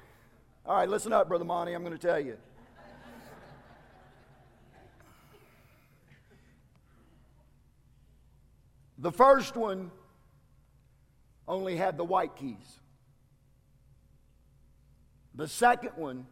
All 0.65 0.77
right, 0.77 0.89
listen 0.89 1.13
up, 1.13 1.29
Brother 1.29 1.45
Monty. 1.45 1.73
I'm 1.73 1.83
going 1.83 1.97
to 1.97 2.07
tell 2.07 2.21
you. 2.21 2.37
The 8.99 9.13
first 9.13 9.57
one 9.57 9.91
only 11.47 11.77
had 11.77 11.97
the 11.97 12.05
white 12.05 12.35
keys. 12.37 12.81
The 15.35 15.47
second 15.47 15.91
one 15.97 16.27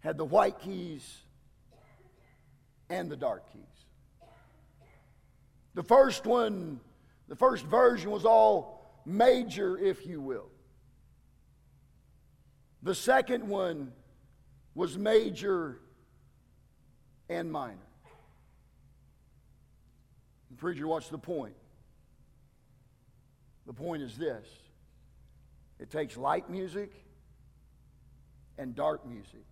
had 0.00 0.16
the 0.16 0.24
white 0.24 0.60
keys 0.60 1.22
and 2.88 3.10
the 3.10 3.16
dark 3.16 3.52
keys. 3.52 3.62
The 5.74 5.82
first 5.82 6.24
one, 6.24 6.80
the 7.28 7.36
first 7.36 7.64
version 7.66 8.10
was 8.10 8.24
all 8.24 9.00
major, 9.04 9.76
if 9.78 10.06
you 10.06 10.20
will. 10.20 10.48
The 12.82 12.94
second 12.94 13.46
one 13.48 13.92
was 14.74 14.96
major 14.96 15.80
and 17.28 17.50
minor. 17.50 17.78
Preacher, 20.56 20.86
what's 20.86 21.08
the 21.08 21.18
point? 21.18 21.54
The 23.66 23.72
point 23.74 24.02
is 24.02 24.16
this 24.16 24.46
it 25.78 25.90
takes 25.90 26.16
light 26.16 26.48
music 26.48 26.92
and 28.56 28.74
dark 28.74 29.06
music, 29.06 29.44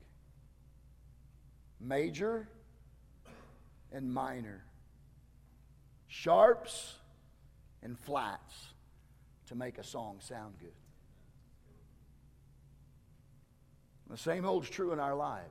major 1.81 2.49
and 3.95 4.13
minor, 4.13 4.65
sharps 6.09 6.95
and 7.83 7.99
flats 7.99 8.75
to 9.47 9.55
make 9.55 9.79
a 9.79 9.85
song 9.85 10.17
sound 10.21 10.55
good. 10.59 10.73
The 14.11 14.19
same 14.19 14.45
holds 14.45 14.69
true 14.69 14.93
in 14.93 15.01
our 15.01 15.15
lives. 15.15 15.49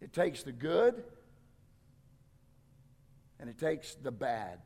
It 0.00 0.12
takes 0.12 0.42
the 0.42 0.52
good 0.52 1.02
and 3.40 3.48
it 3.48 3.58
takes 3.58 3.94
the 3.94 4.10
bad 4.10 4.58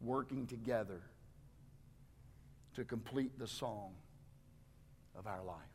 working 0.00 0.46
together 0.46 1.00
to 2.74 2.84
complete 2.84 3.38
the 3.38 3.46
song 3.46 3.92
of 5.16 5.26
our 5.26 5.42
life. 5.42 5.69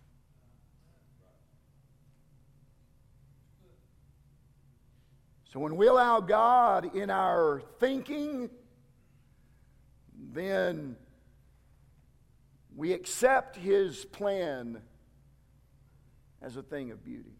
So 5.55 5.61
when 5.61 5.77
we 5.77 5.87
allow 5.87 6.19
God 6.19 6.97
in 6.97 7.09
our 7.09 7.61
thinking, 7.79 8.49
then 10.33 10.97
we 12.75 12.91
accept 12.91 13.55
His 13.55 14.03
plan 14.03 14.81
as 16.41 16.57
a 16.57 16.61
thing 16.61 16.91
of 16.91 17.05
beauty. 17.05 17.37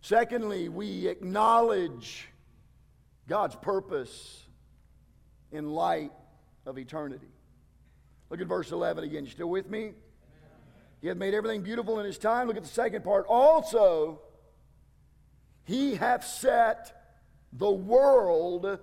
Secondly, 0.00 0.68
we 0.68 1.06
acknowledge 1.06 2.28
God's 3.28 3.54
purpose 3.54 4.48
in 5.52 5.70
light 5.70 6.10
of 6.66 6.76
eternity. 6.76 7.30
Look 8.30 8.40
at 8.40 8.48
verse 8.48 8.72
11 8.72 9.04
again. 9.04 9.24
You 9.26 9.30
still 9.30 9.48
with 9.48 9.70
me? 9.70 9.92
He 11.00 11.06
hath 11.06 11.18
made 11.18 11.34
everything 11.34 11.62
beautiful 11.62 12.00
in 12.00 12.04
his 12.04 12.18
time. 12.18 12.48
Look 12.48 12.56
at 12.56 12.64
the 12.64 12.68
second 12.68 13.04
part. 13.04 13.26
Also, 13.28 14.22
he 15.68 15.96
hath 15.96 16.24
set 16.24 17.12
the 17.52 17.70
world 17.70 18.78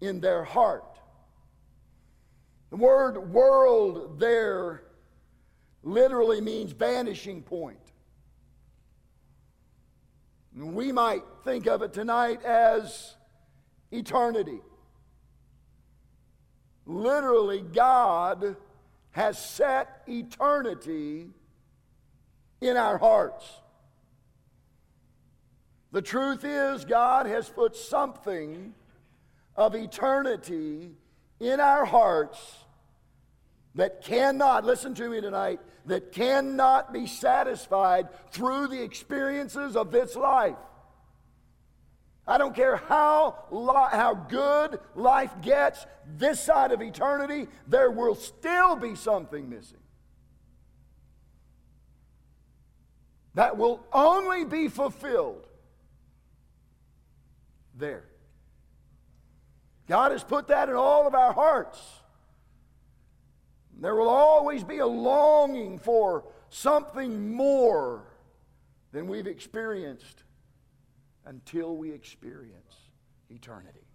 in 0.00 0.18
their 0.18 0.44
heart. 0.44 0.98
The 2.70 2.76
word 2.76 3.18
world 3.18 4.18
there 4.18 4.84
literally 5.82 6.40
means 6.40 6.72
vanishing 6.72 7.42
point. 7.42 7.76
We 10.56 10.90
might 10.90 11.22
think 11.44 11.66
of 11.66 11.82
it 11.82 11.92
tonight 11.92 12.42
as 12.44 13.14
eternity. 13.90 14.62
Literally, 16.86 17.60
God 17.60 18.56
has 19.10 19.36
set 19.36 20.02
eternity 20.08 21.28
in 22.62 22.78
our 22.78 22.96
hearts. 22.96 23.61
The 25.92 26.02
truth 26.02 26.42
is, 26.42 26.86
God 26.86 27.26
has 27.26 27.48
put 27.50 27.76
something 27.76 28.74
of 29.54 29.74
eternity 29.74 30.90
in 31.38 31.60
our 31.60 31.84
hearts 31.84 32.56
that 33.74 34.02
cannot, 34.02 34.64
listen 34.64 34.94
to 34.94 35.08
me 35.10 35.20
tonight, 35.20 35.60
that 35.84 36.12
cannot 36.12 36.92
be 36.94 37.06
satisfied 37.06 38.08
through 38.30 38.68
the 38.68 38.82
experiences 38.82 39.76
of 39.76 39.90
this 39.90 40.16
life. 40.16 40.56
I 42.26 42.38
don't 42.38 42.54
care 42.54 42.76
how, 42.76 43.36
how 43.90 44.14
good 44.14 44.78
life 44.94 45.32
gets 45.42 45.84
this 46.16 46.40
side 46.40 46.72
of 46.72 46.80
eternity, 46.80 47.48
there 47.66 47.90
will 47.90 48.14
still 48.14 48.76
be 48.76 48.94
something 48.94 49.50
missing. 49.50 49.78
That 53.34 53.58
will 53.58 53.84
only 53.92 54.44
be 54.44 54.68
fulfilled 54.68 55.48
there. 57.82 58.04
God 59.86 60.12
has 60.12 60.24
put 60.24 60.48
that 60.48 60.70
in 60.70 60.74
all 60.74 61.06
of 61.06 61.14
our 61.14 61.34
hearts. 61.34 61.78
There 63.78 63.94
will 63.94 64.08
always 64.08 64.64
be 64.64 64.78
a 64.78 64.86
longing 64.86 65.78
for 65.78 66.24
something 66.48 67.34
more 67.34 68.04
than 68.92 69.08
we've 69.08 69.26
experienced 69.26 70.22
until 71.26 71.76
we 71.76 71.90
experience 71.90 72.76
eternity. 73.28 73.86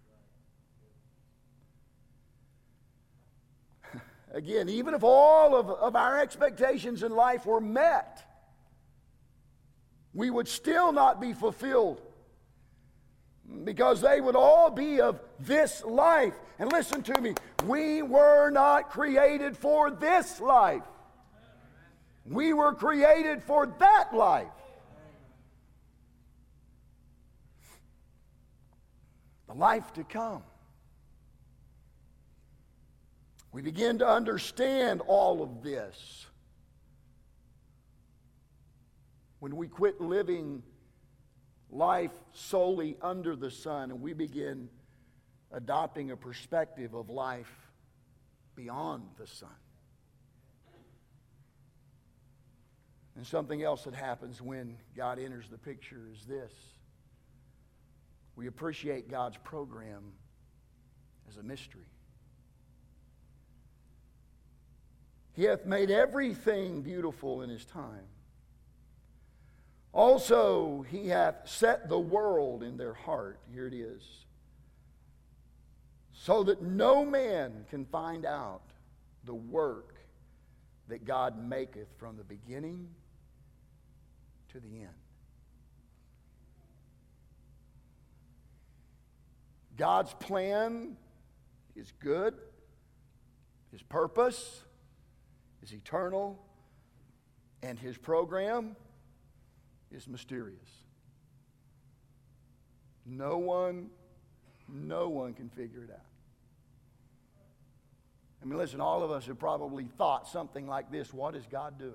Again, 4.32 4.68
even 4.68 4.94
if 4.94 5.02
all 5.02 5.56
of, 5.56 5.70
of 5.70 5.96
our 5.96 6.20
expectations 6.20 7.02
in 7.02 7.12
life 7.12 7.46
were 7.46 7.60
met, 7.60 8.24
we 10.12 10.28
would 10.30 10.48
still 10.48 10.92
not 10.92 11.20
be 11.20 11.32
fulfilled 11.32 12.02
because 13.64 14.00
they 14.00 14.20
would 14.20 14.36
all 14.36 14.70
be 14.70 15.00
of 15.00 15.20
this 15.40 15.84
life. 15.84 16.34
And 16.58 16.70
listen 16.70 17.02
to 17.02 17.20
me, 17.20 17.34
we 17.66 18.02
were 18.02 18.50
not 18.50 18.90
created 18.90 19.56
for 19.56 19.90
this 19.90 20.40
life, 20.40 20.82
we 22.26 22.52
were 22.52 22.74
created 22.74 23.42
for 23.42 23.66
that 23.78 24.14
life. 24.14 24.46
The 29.48 29.54
life 29.54 29.94
to 29.94 30.04
come. 30.04 30.42
We 33.50 33.62
begin 33.62 33.98
to 34.00 34.06
understand 34.06 35.00
all 35.06 35.42
of 35.42 35.62
this 35.62 36.26
when 39.38 39.56
we 39.56 39.68
quit 39.68 40.00
living 40.02 40.62
life 41.70 42.12
solely 42.32 42.96
under 43.02 43.36
the 43.36 43.50
sun, 43.50 43.90
and 43.90 44.00
we 44.00 44.12
begin 44.12 44.68
adopting 45.52 46.10
a 46.10 46.16
perspective 46.16 46.94
of 46.94 47.08
life 47.08 47.52
beyond 48.54 49.02
the 49.18 49.26
sun. 49.26 49.48
And 53.16 53.26
something 53.26 53.62
else 53.62 53.84
that 53.84 53.94
happens 53.94 54.40
when 54.40 54.76
God 54.96 55.18
enters 55.18 55.48
the 55.48 55.58
picture 55.58 56.08
is 56.12 56.24
this 56.24 56.52
we 58.36 58.46
appreciate 58.46 59.10
God's 59.10 59.36
program 59.38 60.12
as 61.28 61.38
a 61.38 61.42
mystery. 61.42 61.90
He 65.32 65.42
hath 65.42 65.66
made 65.66 65.90
everything 65.90 66.82
beautiful 66.82 67.42
in 67.42 67.50
his 67.50 67.64
time. 67.64 68.06
Also, 69.98 70.86
he 70.88 71.08
hath 71.08 71.48
set 71.48 71.88
the 71.88 71.98
world 71.98 72.62
in 72.62 72.76
their 72.76 72.94
heart. 72.94 73.40
Here 73.52 73.66
it 73.66 73.74
is. 73.74 74.00
So 76.12 76.44
that 76.44 76.62
no 76.62 77.04
man 77.04 77.64
can 77.68 77.84
find 77.84 78.24
out 78.24 78.62
the 79.24 79.34
work 79.34 79.96
that 80.86 81.04
God 81.04 81.36
maketh 81.36 81.88
from 81.96 82.16
the 82.16 82.22
beginning 82.22 82.90
to 84.52 84.60
the 84.60 84.68
end. 84.68 84.94
God's 89.76 90.14
plan 90.14 90.96
is 91.74 91.92
good, 91.98 92.34
His 93.72 93.82
purpose 93.82 94.62
is 95.60 95.72
eternal, 95.72 96.38
and 97.64 97.80
His 97.80 97.98
program 97.98 98.76
is 99.90 100.06
mysterious. 100.06 100.68
No 103.06 103.38
one, 103.38 103.88
no 104.68 105.08
one 105.08 105.34
can 105.34 105.48
figure 105.48 105.84
it 105.84 105.90
out. 105.90 106.00
I 108.42 108.44
mean, 108.44 108.58
listen, 108.58 108.80
all 108.80 109.02
of 109.02 109.10
us 109.10 109.26
have 109.26 109.38
probably 109.38 109.88
thought 109.96 110.28
something 110.28 110.66
like 110.66 110.92
this 110.92 111.12
What 111.12 111.34
is 111.34 111.44
God 111.50 111.78
doing? 111.78 111.94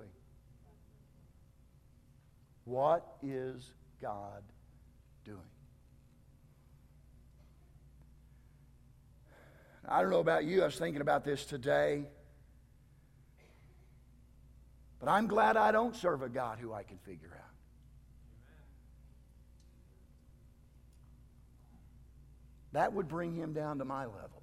What 2.64 3.16
is 3.22 3.70
God 4.00 4.42
doing? 5.24 5.38
I 9.86 10.00
don't 10.00 10.10
know 10.10 10.20
about 10.20 10.44
you, 10.44 10.62
I 10.62 10.66
was 10.66 10.76
thinking 10.76 11.02
about 11.02 11.24
this 11.24 11.44
today. 11.44 12.04
But 14.98 15.10
I'm 15.10 15.26
glad 15.26 15.58
I 15.58 15.70
don't 15.70 15.94
serve 15.94 16.22
a 16.22 16.30
God 16.30 16.58
who 16.58 16.72
I 16.72 16.82
can 16.82 16.96
figure 16.98 17.30
out. 17.34 17.43
That 22.74 22.92
would 22.92 23.08
bring 23.08 23.32
him 23.32 23.52
down 23.52 23.78
to 23.78 23.84
my 23.84 24.04
level. 24.04 24.42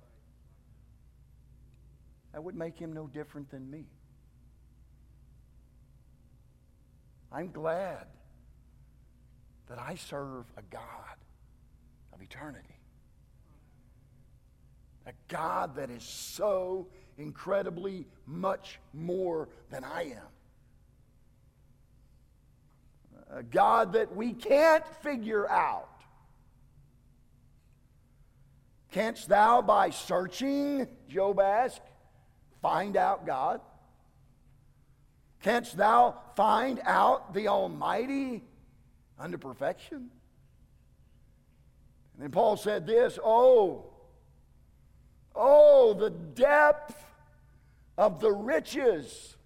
That 2.32 2.42
would 2.42 2.56
make 2.56 2.80
him 2.80 2.94
no 2.94 3.08
different 3.08 3.52
than 3.52 3.70
me. 3.70 3.84
I'm 7.30 7.52
glad 7.52 8.08
that 9.68 9.80
I 9.80 9.96
serve 9.96 10.46
a 10.56 10.62
God 10.70 11.18
of 12.14 12.22
eternity. 12.22 12.78
A 15.08 15.12
God 15.28 15.76
that 15.76 15.90
is 15.90 16.04
so 16.04 16.88
incredibly 17.18 18.08
much 18.26 18.80
more 18.94 19.50
than 19.70 19.84
I 19.84 20.04
am. 20.04 20.30
A 23.40 23.44
God 23.44 23.92
that 23.92 24.16
we 24.16 24.32
can't 24.32 24.88
figure 25.02 25.50
out. 25.50 25.91
Canst 28.92 29.30
thou, 29.30 29.62
by 29.62 29.90
searching, 29.90 30.88
Job 31.08 31.40
asked, 31.40 31.82
find 32.62 32.98
out 32.98 33.26
God? 33.26 33.62
Canst 35.42 35.78
thou 35.78 36.18
find 36.36 36.80
out 36.84 37.34
the 37.34 37.48
Almighty 37.48 38.44
unto 39.18 39.38
perfection? 39.38 40.10
And 42.14 42.24
then 42.24 42.32
Paul 42.32 42.58
said 42.58 42.86
this 42.86 43.18
Oh, 43.24 43.86
oh, 45.34 45.94
the 45.94 46.10
depth 46.10 47.02
of 47.98 48.20
the 48.20 48.32
riches, 48.32 49.38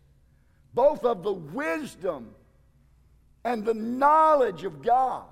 both 0.74 1.06
of 1.06 1.22
the 1.22 1.34
wisdom 1.34 2.34
and 3.44 3.64
the 3.64 3.76
knowledge 3.76 4.64
of 4.64 4.82
God. 4.82 5.26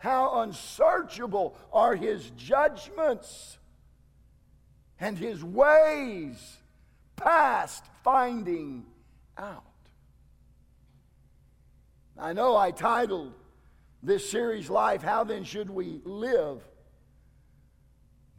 How 0.00 0.40
unsearchable 0.40 1.56
are 1.74 1.94
his 1.94 2.30
judgments 2.30 3.58
and 4.98 5.16
his 5.18 5.44
ways 5.44 6.56
past 7.16 7.84
finding 8.02 8.86
out. 9.36 9.62
I 12.18 12.32
know 12.32 12.56
I 12.56 12.70
titled 12.70 13.34
this 14.02 14.28
series 14.28 14.70
Life, 14.70 15.02
How 15.02 15.22
Then 15.24 15.44
Should 15.44 15.68
We 15.68 16.00
Live? 16.04 16.62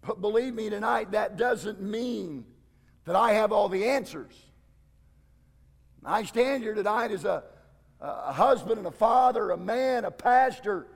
But 0.02 0.20
believe 0.20 0.56
me 0.56 0.68
tonight, 0.72 1.12
that 1.12 1.38
doesn't 1.38 1.80
mean 1.80 2.44
that 3.06 3.16
I 3.16 3.34
have 3.34 3.52
all 3.52 3.70
the 3.70 3.86
answers. 3.86 4.34
I 6.04 6.24
stand 6.24 6.64
here 6.64 6.74
tonight 6.74 7.12
as 7.12 7.24
a, 7.24 7.44
a 8.00 8.34
husband 8.34 8.80
and 8.80 8.88
a 8.88 8.92
father, 8.92 9.52
a 9.52 9.58
man, 9.58 10.06
a 10.06 10.12
pastor 10.12 10.88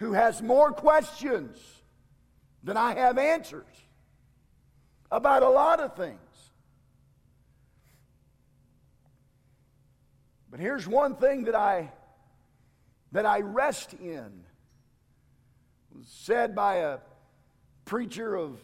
who 0.00 0.14
has 0.14 0.40
more 0.40 0.72
questions 0.72 1.58
than 2.64 2.76
I 2.76 2.94
have 2.94 3.18
answers 3.18 3.66
about 5.10 5.42
a 5.42 5.48
lot 5.48 5.78
of 5.78 5.94
things. 5.94 6.18
But 10.50 10.58
here's 10.58 10.88
one 10.88 11.16
thing 11.16 11.44
that 11.44 11.54
I 11.54 11.92
that 13.12 13.26
I 13.26 13.40
rest 13.40 13.92
in. 13.92 14.44
Was 15.94 16.06
said 16.06 16.54
by 16.54 16.76
a 16.76 16.98
preacher 17.84 18.34
of 18.34 18.58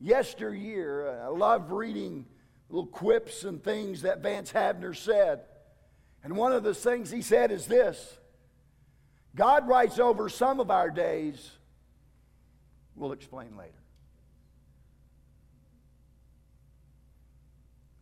yesteryear. 0.00 1.20
I 1.24 1.28
love 1.28 1.72
reading 1.72 2.24
little 2.70 2.86
quips 2.86 3.44
and 3.44 3.62
things 3.62 4.02
that 4.02 4.22
Vance 4.22 4.50
Havner 4.50 4.96
said. 4.96 5.40
And 6.22 6.36
one 6.36 6.52
of 6.52 6.62
the 6.62 6.74
things 6.74 7.10
he 7.10 7.20
said 7.20 7.50
is 7.52 7.66
this 7.66 8.18
God 9.34 9.66
writes 9.66 9.98
over 9.98 10.28
some 10.28 10.60
of 10.60 10.70
our 10.70 10.90
days. 10.90 11.50
We'll 12.94 13.12
explain 13.12 13.56
later. 13.56 13.72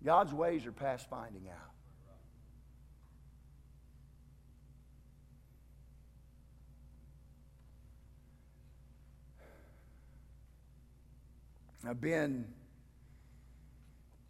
God's 0.05 0.35
ways 0.35 0.67
are 0.67 0.73
past 0.73 1.09
finding 1.09 1.49
out. 1.49 1.73
I've 11.89 12.01
been 12.01 12.47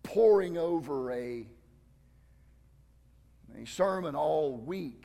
poring 0.03 0.57
over 0.57 1.13
a, 1.13 1.47
a 3.61 3.67
sermon 3.67 4.15
all 4.15 4.57
week. 4.57 5.05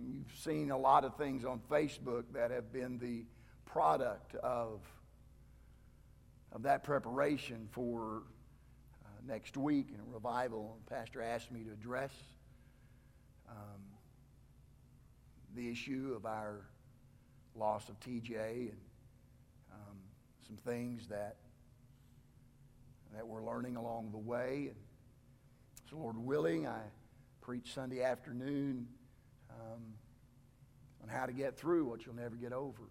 You've 0.00 0.38
seen 0.38 0.70
a 0.70 0.78
lot 0.78 1.04
of 1.04 1.16
things 1.16 1.44
on 1.44 1.60
Facebook 1.70 2.24
that 2.32 2.50
have 2.50 2.72
been 2.72 2.98
the 2.98 3.24
product 3.66 4.34
of, 4.36 4.80
of 6.52 6.62
that 6.62 6.84
preparation 6.84 7.68
for 7.72 8.22
uh, 9.04 9.08
next 9.26 9.56
week 9.56 9.88
and 9.90 10.00
a 10.00 10.14
revival. 10.14 10.78
Pastor 10.88 11.20
asked 11.20 11.50
me 11.50 11.64
to 11.64 11.72
address 11.72 12.12
um, 13.48 13.82
the 15.56 15.68
issue 15.68 16.12
of 16.16 16.26
our 16.26 16.60
loss 17.56 17.88
of 17.88 17.98
TJ 17.98 18.36
and 18.36 18.78
um, 19.72 19.96
some 20.46 20.56
things 20.56 21.08
that 21.08 21.36
that 23.14 23.26
we're 23.26 23.42
learning 23.42 23.76
along 23.76 24.10
the 24.12 24.18
way. 24.18 24.66
And 24.68 24.76
so, 25.88 25.96
Lord 25.96 26.18
willing, 26.18 26.66
I 26.66 26.82
preach 27.40 27.72
Sunday 27.72 28.02
afternoon 28.02 28.86
um, 29.50 29.82
on 31.02 31.08
how 31.08 31.26
to 31.26 31.32
get 31.32 31.56
through 31.56 31.84
what 31.84 32.04
you'll 32.04 32.14
never 32.14 32.36
get 32.36 32.52
over. 32.52 32.82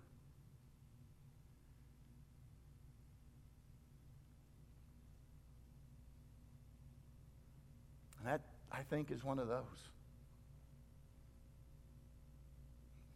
And 8.19 8.27
that, 8.27 8.41
I 8.71 8.81
think, 8.83 9.11
is 9.11 9.23
one 9.23 9.39
of 9.39 9.47
those. 9.47 9.63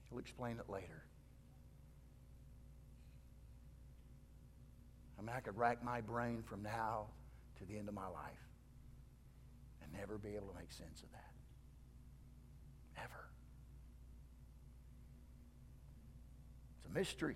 He'll 0.10 0.20
explain 0.20 0.58
it 0.60 0.70
later. 0.70 1.04
I 5.18 5.22
mean, 5.22 5.36
I 5.36 5.40
could 5.40 5.58
rack 5.58 5.84
my 5.84 6.02
brain 6.02 6.44
from 6.44 6.64
now 6.64 7.06
to 7.60 7.66
the 7.66 7.78
end 7.78 7.88
of 7.88 7.94
my 7.94 8.08
life 8.08 8.50
and 9.84 9.94
never 9.94 10.18
be 10.18 10.36
able 10.36 10.48
to 10.48 10.56
make 10.58 10.72
sense 10.72 11.04
of 11.04 11.12
that. 11.12 11.32
Ever. 13.04 13.31
Mystery. 16.94 17.36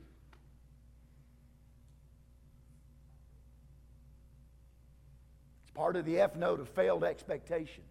It's 5.64 5.72
part 5.72 5.96
of 5.96 6.06
the 6.06 6.20
F 6.20 6.36
note 6.36 6.60
of 6.60 6.70
failed 6.70 7.04
expectations. 7.04 7.86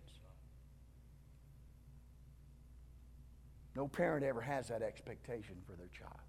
No 3.77 3.89
parent 3.89 4.25
ever 4.25 4.41
has 4.41 4.69
that 4.69 4.83
expectation 4.83 5.57
for 5.67 5.73
their 5.73 5.89
child. 5.89 6.21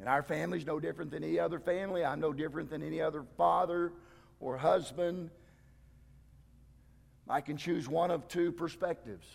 And 0.00 0.08
our 0.08 0.22
family's 0.22 0.64
no 0.64 0.78
different 0.78 1.10
than 1.10 1.24
any 1.24 1.40
other 1.40 1.58
family. 1.58 2.04
I'm 2.04 2.20
no 2.20 2.32
different 2.32 2.70
than 2.70 2.82
any 2.82 3.00
other 3.00 3.24
father 3.36 3.92
or 4.40 4.56
husband. 4.56 5.30
I 7.28 7.40
can 7.40 7.56
choose 7.56 7.88
one 7.88 8.10
of 8.10 8.26
two 8.28 8.52
perspectives. 8.52 9.26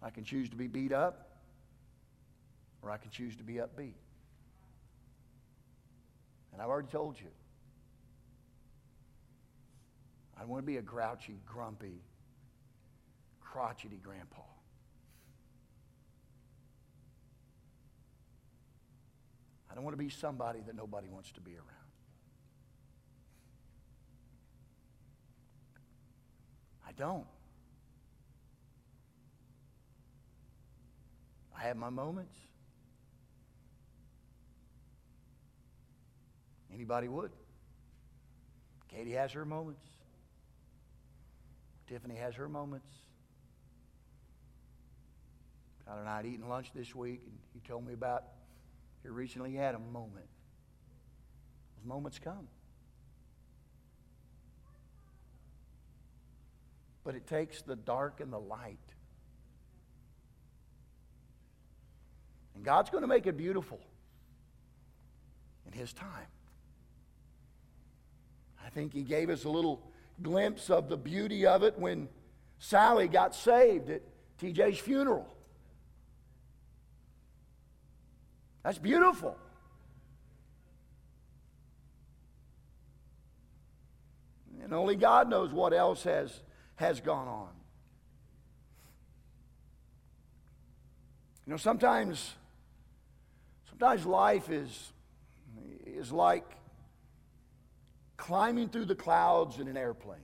I 0.00 0.10
can 0.10 0.24
choose 0.24 0.48
to 0.50 0.56
be 0.56 0.66
beat 0.66 0.92
up, 0.92 1.30
or 2.82 2.90
I 2.90 2.98
can 2.98 3.10
choose 3.10 3.34
to 3.36 3.42
be 3.42 3.54
upbeat. 3.54 3.94
And 6.52 6.62
I've 6.62 6.68
already 6.68 6.88
told 6.88 7.18
you. 7.18 7.26
I 10.36 10.40
don't 10.40 10.50
want 10.50 10.62
to 10.62 10.66
be 10.66 10.76
a 10.76 10.82
grouchy, 10.82 11.40
grumpy, 11.46 12.02
crotchety 13.40 14.00
grandpa. 14.02 14.42
I 19.70 19.74
don't 19.74 19.84
want 19.84 19.94
to 19.94 20.02
be 20.02 20.10
somebody 20.10 20.60
that 20.66 20.76
nobody 20.76 21.08
wants 21.08 21.32
to 21.32 21.40
be 21.40 21.52
around. 21.56 21.83
Don't. 26.96 27.26
I 31.56 31.62
have 31.62 31.76
my 31.76 31.90
moments. 31.90 32.36
Anybody 36.72 37.08
would. 37.08 37.30
Katie 38.88 39.12
has 39.12 39.32
her 39.32 39.44
moments. 39.44 39.84
Tiffany 41.88 42.16
has 42.16 42.34
her 42.34 42.48
moments. 42.48 42.88
Tyler 45.86 46.00
and 46.00 46.08
I 46.08 46.16
had 46.16 46.26
eaten 46.26 46.48
lunch 46.48 46.72
this 46.74 46.94
week, 46.94 47.20
and 47.26 47.38
he 47.52 47.60
told 47.60 47.86
me 47.86 47.92
about 47.92 48.24
here 49.02 49.12
recently 49.12 49.52
had 49.52 49.74
a 49.74 49.78
moment. 49.78 50.26
Those 51.76 51.86
moments 51.86 52.18
come. 52.18 52.48
But 57.04 57.14
it 57.14 57.26
takes 57.26 57.62
the 57.62 57.76
dark 57.76 58.20
and 58.20 58.32
the 58.32 58.40
light. 58.40 58.78
And 62.54 62.64
God's 62.64 62.90
going 62.90 63.02
to 63.02 63.08
make 63.08 63.26
it 63.26 63.36
beautiful 63.36 63.80
in 65.66 65.72
His 65.72 65.92
time. 65.92 66.08
I 68.64 68.70
think 68.70 68.92
He 68.92 69.02
gave 69.02 69.28
us 69.28 69.44
a 69.44 69.50
little 69.50 69.82
glimpse 70.22 70.70
of 70.70 70.88
the 70.88 70.96
beauty 70.96 71.46
of 71.46 71.62
it 71.62 71.78
when 71.78 72.08
Sally 72.58 73.08
got 73.08 73.34
saved 73.34 73.90
at 73.90 74.02
TJ's 74.40 74.78
funeral. 74.78 75.28
That's 78.62 78.78
beautiful. 78.78 79.36
And 84.62 84.72
only 84.72 84.96
God 84.96 85.28
knows 85.28 85.52
what 85.52 85.74
else 85.74 86.04
has, 86.04 86.40
has 86.76 87.00
gone 87.00 87.28
on. 87.28 87.50
You 91.46 91.52
know, 91.52 91.56
sometimes, 91.56 92.34
sometimes 93.68 94.06
life 94.06 94.50
is, 94.50 94.92
is 95.86 96.10
like 96.10 96.44
climbing 98.16 98.68
through 98.68 98.86
the 98.86 98.94
clouds 98.94 99.58
in 99.58 99.68
an 99.68 99.76
airplane. 99.76 100.18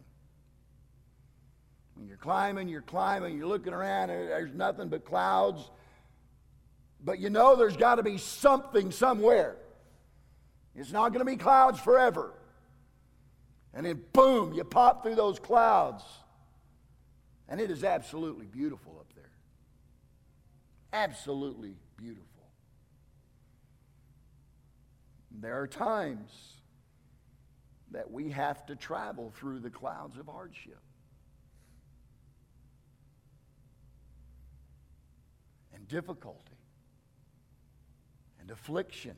When 1.94 2.08
you're 2.08 2.16
climbing, 2.16 2.68
you're 2.68 2.80
climbing, 2.80 3.36
you're 3.36 3.46
looking 3.46 3.74
around, 3.74 4.08
and 4.08 4.30
there's 4.30 4.54
nothing 4.54 4.88
but 4.88 5.04
clouds. 5.04 5.70
But 7.04 7.18
you 7.18 7.28
know 7.28 7.56
there's 7.56 7.76
got 7.76 7.96
to 7.96 8.02
be 8.02 8.16
something 8.16 8.90
somewhere. 8.90 9.56
It's 10.74 10.92
not 10.92 11.12
going 11.12 11.24
to 11.24 11.30
be 11.30 11.36
clouds 11.36 11.78
forever. 11.78 12.32
And 13.74 13.84
then, 13.84 14.02
boom, 14.12 14.54
you 14.54 14.64
pop 14.64 15.02
through 15.02 15.16
those 15.16 15.38
clouds. 15.38 16.02
And 17.50 17.60
it 17.60 17.68
is 17.68 17.82
absolutely 17.82 18.46
beautiful 18.46 18.96
up 19.00 19.12
there. 19.16 19.30
Absolutely 20.92 21.74
beautiful. 21.96 22.24
There 25.32 25.60
are 25.60 25.66
times 25.66 26.30
that 27.90 28.08
we 28.08 28.30
have 28.30 28.64
to 28.66 28.76
travel 28.76 29.32
through 29.36 29.58
the 29.58 29.70
clouds 29.70 30.16
of 30.16 30.26
hardship. 30.26 30.78
And 35.74 35.88
difficulty 35.88 36.38
and 38.40 38.48
affliction. 38.52 39.16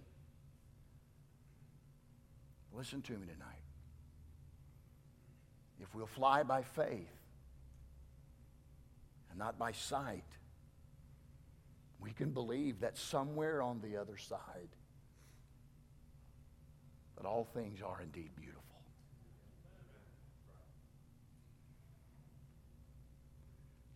Listen 2.75 3.03
to 3.03 3.13
me 3.13 3.27
tonight. 3.27 3.59
If 5.83 5.95
we'll 5.95 6.07
fly 6.07 6.43
by 6.45 6.63
faith 6.63 7.22
and 9.33 9.39
not 9.39 9.59
by 9.59 9.73
sight, 9.73 10.25
we 11.99 12.13
can 12.13 12.31
believe 12.31 12.81
that 12.81 12.99
somewhere 12.99 13.63
on 13.63 13.81
the 13.81 13.97
other 13.97 14.19
side, 14.19 14.69
that 17.17 17.25
all 17.25 17.49
things 17.55 17.81
are 17.81 18.01
indeed 18.03 18.31
beautiful. 18.37 18.63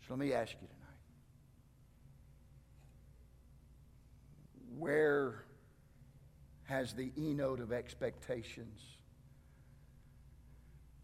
So 0.07 0.15
let 0.15 0.21
me 0.21 0.33
ask 0.33 0.53
you 0.53 0.69
tonight 0.69 0.87
where 4.79 5.45
has 6.65 6.95
the 6.95 7.13
E 7.19 7.35
note 7.35 7.61
of 7.61 7.73
expectations 7.73 8.81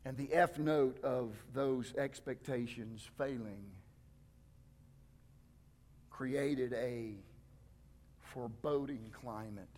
and 0.04 0.16
the 0.16 0.32
F 0.32 0.58
note 0.58 1.02
of 1.02 1.34
those 1.52 1.92
expectations 1.96 3.08
failing 3.18 3.64
created 6.12 6.72
a 6.74 7.14
foreboding 8.34 9.10
climate 9.20 9.68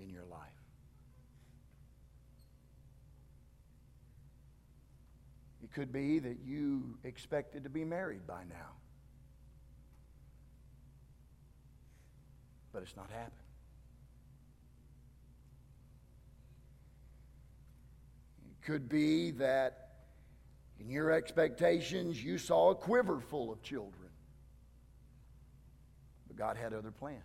in 0.00 0.08
your 0.10 0.24
life. 0.30 0.40
It 5.62 5.72
could 5.72 5.92
be 5.92 6.18
that 6.18 6.38
you 6.44 6.96
expected 7.04 7.64
to 7.64 7.70
be 7.70 7.84
married 7.84 8.26
by 8.26 8.42
now, 8.48 8.76
but 12.72 12.82
it's 12.82 12.96
not 12.96 13.10
happened. 13.10 13.32
It 18.50 18.66
could 18.66 18.88
be 18.88 19.32
that 19.32 19.90
in 20.80 20.90
your 20.90 21.12
expectations 21.12 22.22
you 22.22 22.38
saw 22.38 22.70
a 22.70 22.74
quiver 22.74 23.20
full 23.20 23.52
of 23.52 23.62
children, 23.62 24.01
but 26.32 26.38
God 26.38 26.56
had 26.56 26.72
other 26.72 26.90
plans. 26.90 27.20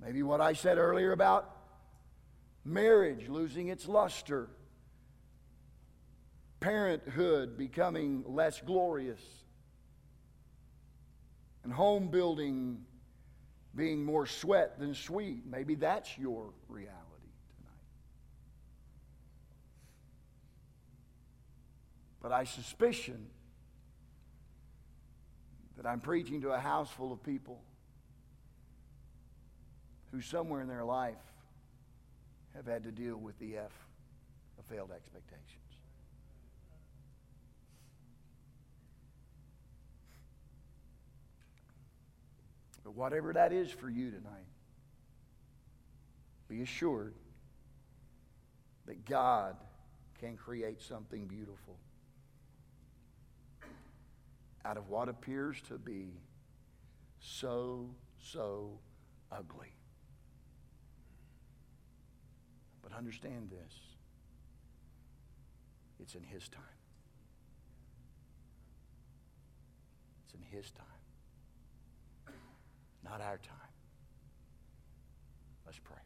Maybe 0.00 0.22
what 0.22 0.40
I 0.40 0.52
said 0.52 0.78
earlier 0.78 1.12
about 1.12 1.50
marriage 2.64 3.28
losing 3.28 3.68
its 3.68 3.88
luster, 3.88 4.48
parenthood 6.60 7.56
becoming 7.56 8.22
less 8.26 8.60
glorious, 8.60 9.20
and 11.64 11.72
home 11.72 12.08
building 12.08 12.84
being 13.74 14.04
more 14.04 14.26
sweat 14.26 14.78
than 14.78 14.94
sweet. 14.94 15.42
Maybe 15.44 15.74
that's 15.74 16.16
your 16.16 16.52
reality 16.68 16.92
tonight. 17.56 17.72
But 22.22 22.32
I 22.32 22.44
suspicion 22.44 23.26
that 25.76 25.86
I'm 25.86 26.00
preaching 26.00 26.40
to 26.42 26.50
a 26.50 26.58
house 26.58 26.90
full 26.90 27.12
of 27.12 27.22
people 27.22 27.60
who, 30.10 30.20
somewhere 30.20 30.62
in 30.62 30.68
their 30.68 30.84
life, 30.84 31.14
have 32.54 32.66
had 32.66 32.84
to 32.84 32.90
deal 32.90 33.16
with 33.16 33.38
the 33.38 33.58
F 33.58 33.72
of 34.58 34.64
failed 34.64 34.90
expectations. 34.90 35.42
But 42.82 42.94
whatever 42.94 43.32
that 43.32 43.52
is 43.52 43.70
for 43.70 43.90
you 43.90 44.10
tonight, 44.10 44.46
be 46.48 46.62
assured 46.62 47.14
that 48.86 49.04
God 49.04 49.56
can 50.20 50.36
create 50.36 50.80
something 50.80 51.26
beautiful 51.26 51.76
out 54.66 54.76
of 54.76 54.88
what 54.88 55.08
appears 55.08 55.60
to 55.68 55.78
be 55.78 56.08
so, 57.20 57.88
so 58.18 58.78
ugly. 59.30 59.72
But 62.82 62.92
understand 62.92 63.50
this 63.50 63.74
it's 66.00 66.14
in 66.14 66.22
His 66.22 66.48
time. 66.48 66.62
It's 70.24 70.34
in 70.34 70.42
His 70.42 70.70
time 70.72 70.86
not 73.08 73.20
our 73.20 73.38
time. 73.38 73.72
Let's 75.64 75.78
pray. 75.78 76.05